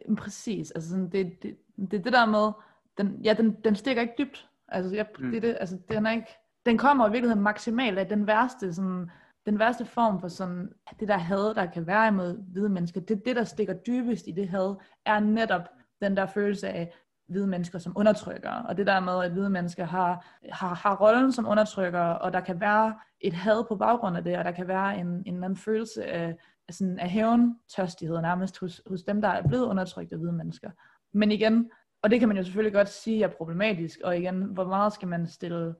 [0.08, 2.52] der, præcis, altså sådan, det, det, det er det der med,
[2.98, 4.48] den, ja, den, den stikker ikke dybt.
[4.68, 5.30] Altså, jeg, Mm.
[5.30, 6.26] det det, altså, den er ikke,
[6.66, 9.10] den kommer i virkeligheden maksimalt af den værste, sådan,
[9.46, 10.68] den værste form for sådan,
[11.00, 14.32] det der had, der kan være imod hvide mennesker, det, det der stikker dybest i
[14.32, 14.74] det had,
[15.06, 15.68] er netop
[16.02, 16.92] den der følelse af
[17.32, 21.32] hvide mennesker som undertrykker, og det der med, at hvide mennesker har, har, har rollen
[21.32, 24.68] som undertrykker, og der kan være et had på baggrund af det, og der kan
[24.68, 26.36] være en, en anden følelse af,
[26.68, 30.70] af, sådan, af hævntørstighed nærmest hos, hos dem, der er blevet undertrykt af hvide mennesker.
[31.12, 31.70] Men igen,
[32.02, 35.08] og det kan man jo selvfølgelig godt sige er problematisk, og igen, hvor meget skal
[35.08, 35.74] man stille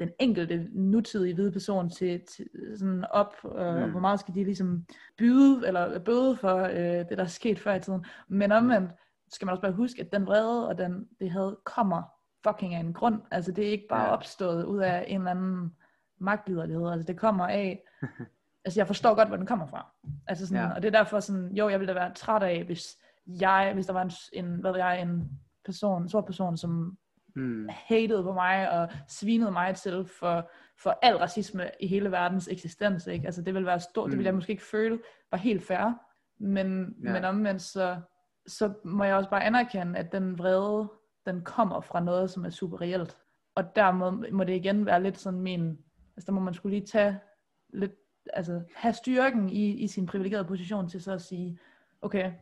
[0.00, 3.90] den enkelte nutidige hvide person til, til sådan op, øh, mm.
[3.90, 4.86] hvor meget skal de ligesom
[5.18, 8.04] byde, eller bøde for øh, det, der er sket før i tiden.
[8.28, 8.92] Men omvendt
[9.32, 12.02] skal man også bare huske, at den vrede og den, det had kommer
[12.46, 13.20] fucking af en grund.
[13.30, 14.12] Altså det er ikke bare Ja.
[14.12, 15.76] opstået ud af en eller anden
[16.20, 16.90] magtliderlighed.
[16.90, 17.82] Altså det kommer af,
[18.64, 19.86] altså jeg forstår godt, hvor den kommer fra.
[20.26, 20.74] Altså sådan, Ja.
[20.74, 22.86] Og det er derfor sådan, jo, jeg ville da være træt af, hvis
[23.26, 25.30] jeg, hvis der var en, en hvad ved jeg, en
[25.64, 26.98] person, en sort person, som
[27.36, 30.50] mm, hatede på mig og svinede mig til for,
[30.82, 33.06] for al racisme i hele verdens eksistens.
[33.06, 33.26] Ikke?
[33.26, 34.10] Altså det ville være stort, mm.
[34.10, 34.36] det ville jeg Mm.
[34.36, 34.98] måske ikke føle
[35.30, 35.94] var helt fair.
[36.40, 37.12] Men, ja.
[37.12, 38.00] men omvendt så,
[38.46, 40.88] så må jeg også bare anerkende, at den vrede,
[41.26, 43.16] den kommer fra noget, som er super reelt.
[43.54, 45.78] Og der må, må det igen være lidt sådan min,
[46.16, 47.18] altså der må man skulle lige tage
[47.72, 47.92] lidt,
[48.32, 51.58] altså have styrken i, i sin privilegerede position til så at sige,
[52.02, 52.32] okay,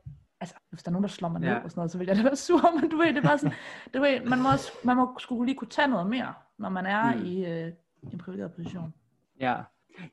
[0.40, 1.58] altså hvis der er nogen, der slår mig ned Ja.
[1.58, 3.38] og sådan noget, så vil jeg da være sur, men du ved, det er bare
[3.38, 3.56] sådan,
[3.94, 6.86] du ved, man må, også, man må skulle lige kunne tage noget mere, når man
[6.86, 7.24] er Mm.
[7.24, 7.72] i øh,
[8.12, 8.94] en privilegeret position.
[9.40, 9.56] Ja,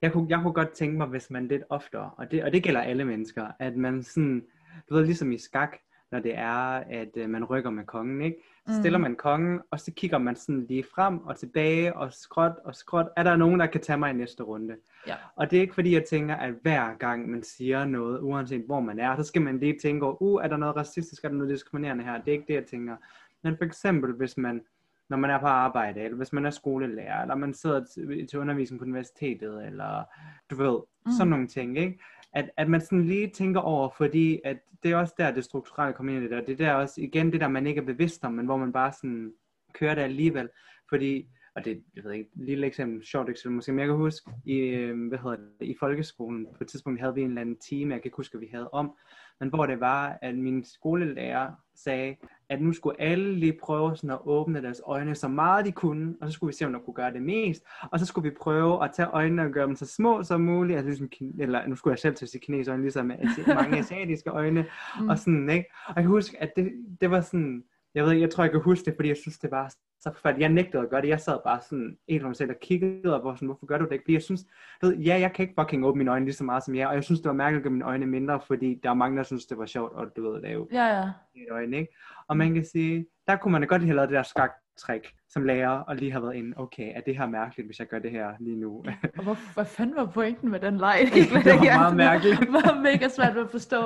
[0.02, 2.64] jeg kunne, jeg kunne godt tænke mig, hvis man lidt oftere, og det, og det
[2.64, 4.44] gælder alle mennesker, at man sådan,
[4.90, 5.78] du ved, ligesom i skak,
[6.12, 8.38] når det er, at øh, man rykker med kongen, ikke?
[8.68, 8.80] Så Mm.
[8.82, 12.76] stiller man kongen, og så kigger man sådan lige frem og tilbage, og skråt og
[12.76, 13.08] skråt.
[13.18, 14.76] Er der nogen, der kan tage mig i næste runde?
[15.08, 15.16] Ja.
[15.36, 18.80] Og det er ikke fordi, jeg tænker, at hver gang man siger noget, uanset hvor
[18.80, 21.52] man er, så skal man lige tænke, uh, er der noget racistisk, er der noget
[21.54, 22.18] diskriminerende her?
[22.18, 22.96] Det er ikke det, jeg tænker.
[23.44, 24.62] Men for eksempel, hvis man,
[25.10, 28.40] når man er på arbejde, eller hvis man er skolelærer, eller man sidder til, til
[28.40, 30.04] undervisning på universitetet, eller
[30.50, 31.12] du ved, mm.
[31.12, 32.00] sådan nogle ting, ikke?
[32.34, 35.94] At, at man sådan lige tænker over, fordi at det er også der, det strukturelle
[35.94, 36.42] kommer ind i det der.
[36.42, 38.74] Det er der også, igen, det der, man ikke er bevidst om, men hvor man
[38.74, 39.34] bare sådan
[39.74, 40.50] kører det alligevel.
[40.90, 43.96] Fordi, og det jeg ved ikke, et lille eksempel, sjovt eksempel måske, men jeg kan
[43.96, 47.42] huske, i, øh, hvad hedder det, i folkeskolen, på et tidspunkt havde vi en eller
[47.42, 48.98] anden time, jeg kan huske, hvad vi havde om,
[49.40, 52.16] men hvor det var, at min skolelærer sagde,
[52.50, 56.16] at nu skulle alle lige prøve sådan at åbne deres øjne så meget de kunne,
[56.22, 58.36] og så skulle vi se, om der kunne gøre det mest, og så skulle vi
[58.42, 61.10] prøve at tage øjnene og gøre dem så små som muligt, altså ligesom,
[61.40, 63.06] eller nu skulle jeg selv til at sige kinesiske øjne, ligesom
[63.62, 64.66] mange asiatiske øjne,
[65.00, 65.10] Mm.
[65.10, 65.66] og sådan, ikke?
[65.88, 66.72] Og jeg kan huske, at det,
[67.02, 67.64] det var sådan,
[67.96, 69.74] jeg ved ikke, jeg tror, jeg kan huske det, fordi jeg synes, det var
[70.08, 70.42] så forfærdeligt.
[70.42, 71.08] Jeg nægtede at gøre det.
[71.08, 73.78] Jeg sad bare sådan en for mig selv og kiggede, og var sådan, hvorfor gør
[73.78, 74.04] du det ikke?
[74.04, 74.46] Fordi jeg synes,
[74.82, 76.88] du ved, ja, jeg kan ikke fucking åbne mine øjne lige så meget som jer,
[76.88, 79.18] og jeg synes, det var mærkeligt at gøre mine øjne mindre, fordi der er mange,
[79.18, 81.10] der synes, det var sjovt, og du ved, lave Ja, ja.
[81.36, 81.96] mine øjne, ikke?
[82.28, 85.44] Og man kan sige, der kunne man da godt have lavet det der skaktræk som
[85.44, 88.12] lærer, og lige have været inde, okay, er det her mærkeligt, hvis jeg gør det
[88.12, 88.84] her lige nu?
[89.18, 91.00] Og hvor, hvad fanden var pointen med den leg?
[91.14, 92.40] Det, var meget mærkeligt.
[92.40, 93.82] Det var mega svært at forstå,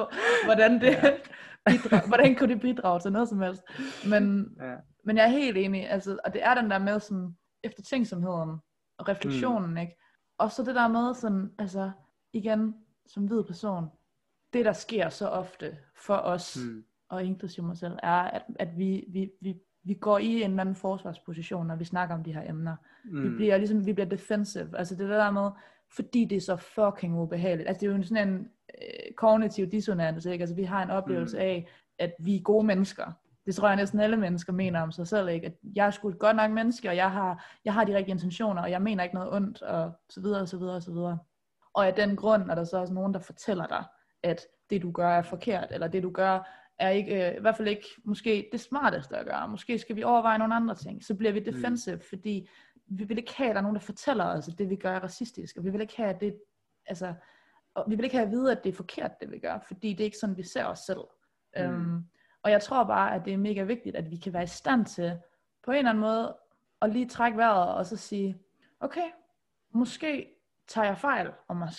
[0.45, 0.95] hvordan det
[1.69, 3.61] bidra- hvordan kunne det bidrage til noget som helst.
[4.09, 4.73] Men, ja.
[5.03, 8.57] Men jeg er helt enig, altså, og det er den der med sådan, eftertænksomheden
[8.97, 9.77] og refleksionen, mm.
[9.77, 9.97] ikke?
[10.37, 11.91] Og så det der med sådan, altså,
[12.33, 12.75] igen,
[13.05, 13.85] som hvid person,
[14.53, 16.83] det der sker så ofte for os, mm.
[17.09, 20.61] Og inklusive mig selv, er, at, at vi, vi, vi, vi går i en eller
[20.61, 22.75] anden forsvarsposition, når vi snakker om de her emner.
[23.05, 23.23] Mm.
[23.23, 24.77] Vi bliver ligesom, vi bliver defensive.
[24.77, 25.49] Altså det der med,
[25.95, 27.67] fordi det er så fucking ubehageligt.
[27.67, 28.49] Altså det er jo sådan en
[28.81, 30.41] øh, kognitiv dissonans, ikke?
[30.41, 31.41] Altså vi har en oplevelse mm.
[31.41, 31.67] af,
[31.99, 33.11] at vi er gode mennesker.
[33.49, 35.47] Det tror jeg næsten alle mennesker mener om sig selv, ikke?
[35.47, 38.13] At jeg er sgu et godt nok menneske, og jeg har, jeg har de rigtige
[38.13, 40.91] intentioner, og jeg mener ikke noget ondt, og så videre, og så videre, og så
[40.91, 41.19] videre.
[41.73, 43.83] Og af den grund er der så også nogen, der fortæller dig,
[44.23, 47.57] at det du gør er forkert, eller det du gør er ikke, øh, i hvert
[47.57, 49.47] fald ikke måske det smarteste at gøre.
[49.47, 51.03] Måske skal vi overveje nogle andre ting.
[51.03, 52.01] Så bliver vi defensive, mm.
[52.09, 52.49] fordi
[52.87, 54.95] vi vil ikke have, at der er nogen, der fortæller os, at det vi gør
[54.95, 56.35] er racistisk, og vi vil ikke have, at det,
[56.85, 57.13] altså,
[57.75, 59.89] og vi vil ikke have at vide, at det er forkert, det vi gør, fordi
[59.89, 61.03] det er ikke sådan, vi ser os selv.
[61.57, 61.61] Mm.
[61.63, 62.03] Øhm,
[62.43, 64.85] og jeg tror bare, at det er mega vigtigt, at vi kan være i stand
[64.85, 65.19] til,
[65.63, 66.37] på en eller anden måde,
[66.81, 68.41] at lige trække vejret, og så sige,
[68.79, 69.09] okay,
[69.71, 70.27] måske
[70.67, 71.69] tager jeg fejl om mig,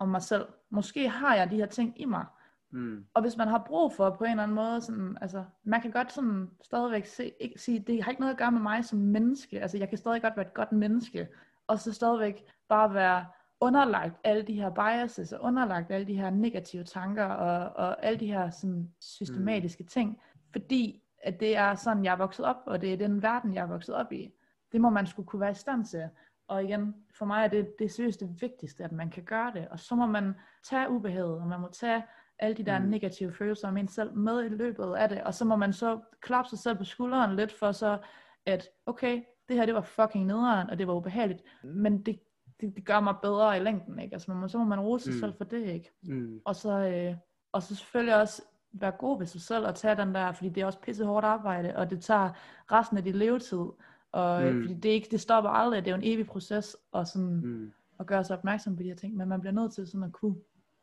[0.00, 0.46] om mig selv.
[0.70, 2.26] Måske har jeg de her ting i mig.
[2.70, 3.06] Mm.
[3.14, 5.90] Og hvis man har brug for på en eller anden måde, sådan, altså, man kan
[5.90, 8.98] godt sådan stadigvæk se, ikke, sige, det har ikke noget at gøre med mig som
[8.98, 9.60] menneske.
[9.60, 11.28] Altså, jeg kan stadig godt være et godt menneske,
[11.66, 13.26] og så stadigvæk bare være
[13.60, 18.20] underlagt alle de her biases, og underlagt alle de her negative tanker, og, og alle
[18.20, 19.88] de her sådan, systematiske mm.
[19.88, 20.20] ting,
[20.52, 23.62] fordi at det er sådan, jeg er vokset op, og det er den verden, jeg
[23.62, 24.30] er vokset op i.
[24.72, 26.08] Det må man skulle kunne være i stand til.
[26.48, 29.68] Og igen, for mig er det, det seriøst det vigtigste, at man kan gøre det.
[29.68, 30.34] Og så må man
[30.64, 32.02] tage ubehaget, og man må tage
[32.38, 32.84] alle de der mm.
[32.84, 35.22] negative følelser om en selv med i løbet af det.
[35.22, 37.98] Og så må man så klappe sig selv på skulderen lidt for så,
[38.46, 41.42] at okay, det her det var fucking nederen, og det var ubehageligt.
[41.64, 42.20] Men det,
[42.60, 44.14] det, det gør mig bedre i længden, ikke?
[44.14, 45.20] Altså man, så må man rose sig mm.
[45.20, 45.90] selv for det, ikke?
[46.02, 46.40] Mm.
[46.44, 47.16] Og, så, øh,
[47.52, 48.42] og så selvfølgelig også
[48.72, 51.26] være god ved sig selv og tage den der, fordi det er også pisse hårdt
[51.26, 52.30] arbejde, og det tager
[52.72, 53.64] resten af dit levetid.
[54.12, 54.62] Og øh, mm.
[54.62, 57.72] fordi det, ikke, det stopper aldrig, det er jo en evig proces og sådan, mm.
[58.00, 60.12] at gøre sig opmærksom på de her ting, men man bliver nødt til sådan at
[60.12, 60.36] kunne,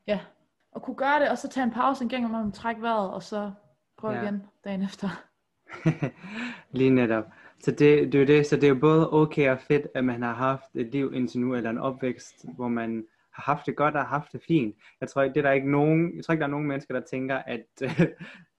[0.07, 0.19] ja,
[0.75, 3.09] at kunne gøre det, og så tage en pause en gang, og man trække vejret,
[3.11, 3.51] og så
[3.97, 4.21] prøve ja.
[4.21, 5.09] igen dagen efter.
[6.77, 7.25] Lige netop.
[7.59, 10.21] Så det, det er det, så det er jo både okay og fedt, at man
[10.21, 13.95] har haft et liv indtil nu, eller en opvækst, hvor man har haft det godt
[13.95, 14.75] og har haft det fint.
[15.01, 17.01] Jeg tror det er der ikke nogen, jeg tror ikke, der er nogen mennesker, der
[17.01, 17.65] tænker, at,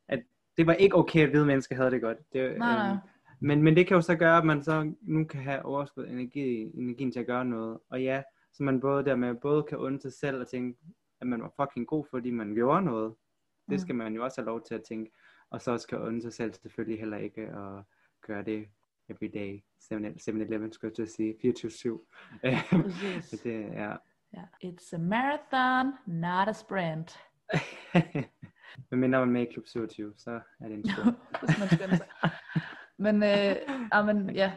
[0.09, 0.23] at
[0.57, 2.19] det var ikke okay, at hvide mennesker havde det godt.
[2.33, 2.91] Det, nej.
[2.91, 2.99] Øhm,
[3.41, 6.71] men, men det kan jo så gøre, at man så nu kan have overskud energi,
[6.75, 7.79] energien til at gøre noget.
[7.91, 8.23] Og ja,
[8.53, 10.79] så man både dermed både kan undre sig selv og tænke,
[11.21, 13.15] at man var fucking god, fordi man gjorde noget.
[13.67, 13.79] Det mm.
[13.79, 15.13] skal man jo også have lov til at tænke.
[15.51, 17.85] Og så også kan undre sig selv selvfølgelig heller ikke at
[18.27, 18.67] gøre det
[19.11, 19.63] every day.
[19.81, 21.35] 7-Eleven skulle jeg til at sige.
[21.45, 23.41] 24-7.
[23.45, 23.97] det er...
[24.35, 24.43] Ja.
[24.65, 27.19] It's a marathon, not a sprint.
[28.91, 32.03] Men mindre man med i klub 27, så er det en sprint.
[33.05, 33.57] Men, øh,
[33.93, 34.53] ja, men ja.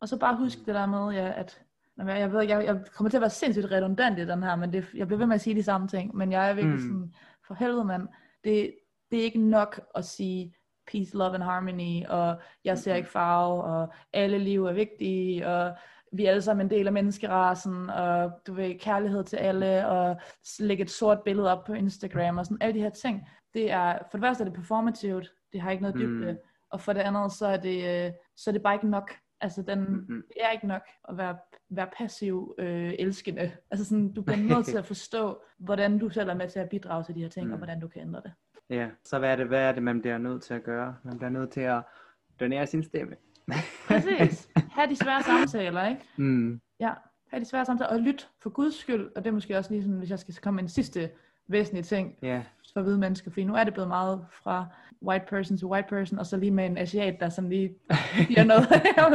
[0.00, 1.62] Og så bare husk det der med, ja, at
[1.98, 4.72] jeg, jeg ved jeg, jeg kommer til at være sindssygt redundant i den her, men
[4.72, 6.82] det, jeg bliver ved med at sige de samme ting, men jeg er virkelig mm.
[6.82, 7.14] sådan,
[7.46, 8.08] for helvede mand,
[8.44, 8.74] det,
[9.10, 10.54] det er ikke nok at sige
[10.92, 15.76] peace, love and harmony, og jeg ser ikke farve, og alle liv er vigtige, og
[16.12, 20.16] vi er alle sammen en del af menneskerasen, og du ved, kærlighed til alle, og
[20.58, 23.28] lægge et sort billede op på Instagram, og sådan alle de her ting.
[23.54, 26.38] Det er, for det første er det performativt, det har ikke noget dybde, mm.
[26.70, 29.12] og for det andet, så er det, øh, så er det bare ikke nok.
[29.40, 30.22] Altså, den, mm-hmm.
[30.28, 31.36] det er ikke nok at være,
[31.70, 33.52] være passiv øh, elskende.
[33.70, 36.68] Altså, sådan, du bliver nødt til at forstå, hvordan du selv er med til at
[36.68, 37.52] bidrage til de her ting, mm.
[37.52, 38.32] og hvordan du kan ændre det.
[38.72, 40.96] Ja, så hvad er det, hvad er det, man bliver nødt til at gøre?
[41.04, 41.82] Man bliver nødt til at
[42.40, 43.16] donere sin stemme.
[43.86, 44.48] Præcis.
[44.76, 46.02] Ha' de svære samtaler, ikke?
[46.16, 46.60] Mm.
[46.80, 46.90] Ja,
[47.30, 49.82] ha' de svære samtaler, og lyt for guds skyld, og det er måske også lige
[49.82, 51.10] sådan, hvis jeg skal komme med en sidste
[51.48, 52.42] væsentlige ting yeah.
[52.74, 54.66] for hvide mennesker, fordi nu er det blevet meget fra
[55.02, 57.74] white person to white person, og så lige med en asiat, der sådan lige
[58.14, 58.68] siger noget.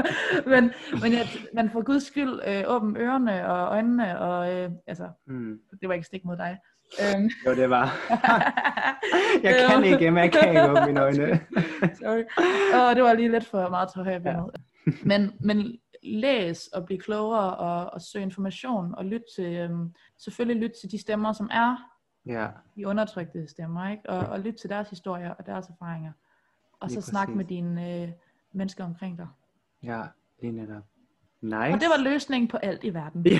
[0.53, 5.09] men men ja, man får guds skyld øh, åbne ørerne og øjnene, og øh, altså,
[5.25, 5.59] mm.
[5.81, 6.57] det var ikke stik mod dig.
[7.15, 7.29] Um.
[7.45, 7.85] Jo, det var.
[9.43, 11.39] jeg kan ikke, men jeg kan ikke åbne mine øjne.
[12.01, 12.23] Sorry.
[12.73, 14.43] Oh, det var lige lidt for meget til højre ja.
[15.03, 20.61] men, men læs og bliv klogere og, og søg information og lyt til, um, selvfølgelig
[20.63, 21.91] lyt til de stemmer, som er
[22.25, 22.47] ja.
[22.75, 24.09] de undertrykte stemmer, ikke?
[24.09, 26.11] Og, og lyt til deres historier og deres erfaringer.
[26.79, 28.09] Og lige så snak med dine øh,
[28.51, 29.27] mennesker omkring dig.
[29.83, 30.01] Ja,
[30.41, 30.83] lige netop.
[31.41, 31.73] Nice.
[31.73, 33.25] Og det var løsningen på alt i verden.
[33.25, 33.39] Ja.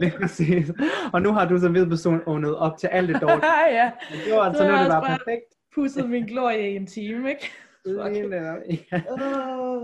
[0.00, 0.72] det er præcis.
[1.12, 3.46] Og nu har du som hvid person åbnet op til alt det dårlige.
[3.80, 3.90] ja.
[4.24, 5.44] Det var altså, nu det var perfekt.
[5.74, 7.50] Pusset min glorie i en time, ikke?
[7.86, 9.00] Ja.
[9.12, 9.82] Uh,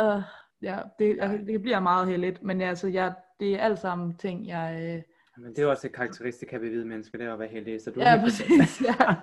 [0.00, 0.22] uh,
[0.62, 4.48] ja, det, altså, det bliver meget heldigt, men altså, jeg, det er alt sammen ting,
[4.48, 5.02] jeg, øh,
[5.42, 7.80] men det er også et karakteristika ved hvide mennesker, det er at være heldig.
[7.82, 8.82] Så du ja, præcis.
[9.00, 9.14] Ja.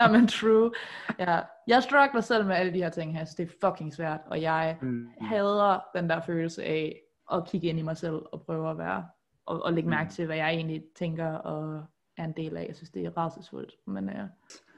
[0.00, 0.72] Nå, men true.
[1.18, 1.40] Ja.
[1.66, 4.42] Jeg struggler selv med alle de her ting her, så det er fucking svært, og
[4.42, 5.08] jeg mm.
[5.20, 7.00] hader den der følelse af
[7.32, 9.06] at kigge ind i mig selv og prøve at være,
[9.46, 10.10] og, og lægge mærke mm.
[10.10, 11.84] til, hvad jeg egentlig tænker og
[12.16, 12.66] er en del af.
[12.68, 13.76] Jeg synes, det er rædselsfuldt.
[13.86, 14.18] Men, ja.
[14.18, 14.28] Jeg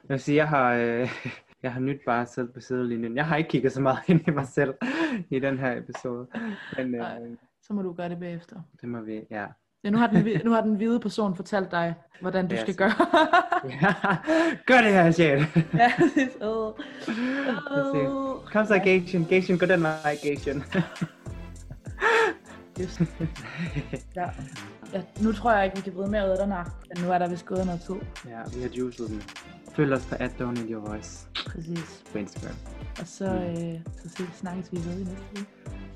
[0.07, 1.09] vil sige, jeg har, øh,
[1.63, 3.15] jeg har nyt bare selv på sidelinjen.
[3.15, 4.73] Jeg har ikke kigget så meget ind i mig selv
[5.29, 6.27] i den her episode.
[6.77, 8.61] Men, øh, så må du gøre det bagefter.
[8.81, 9.45] Det må vi, ja.
[9.83, 12.75] Ja, nu har, den, nu har den hvide person fortalt dig, hvordan du ja, skal
[12.75, 12.91] gøre.
[13.81, 13.93] ja,
[14.65, 15.39] gør det her, Sjæl.
[15.73, 16.29] ja, præcis.
[16.41, 16.73] Oh.
[17.71, 18.43] Oh.
[18.45, 19.25] Kom så, Gation.
[19.25, 20.63] Gation, gå den vej, Gation.
[22.79, 23.01] Just.
[24.15, 24.25] ja.
[24.93, 25.01] ja.
[25.21, 26.63] Nu tror jeg ikke, vi kan vride mere ud af den her.
[26.95, 27.95] Men nu er der vist gået noget tid.
[28.29, 29.23] ja, vi har juicet den.
[29.75, 32.03] Følg os på at Donate Your Voice Præcis.
[32.11, 32.55] på Instagram.
[32.99, 35.45] Og så, øh, så ses, snakkes vi ved i næste uge.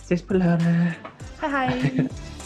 [0.04, 0.94] Ses på lørdag.
[1.42, 2.08] Hej hej!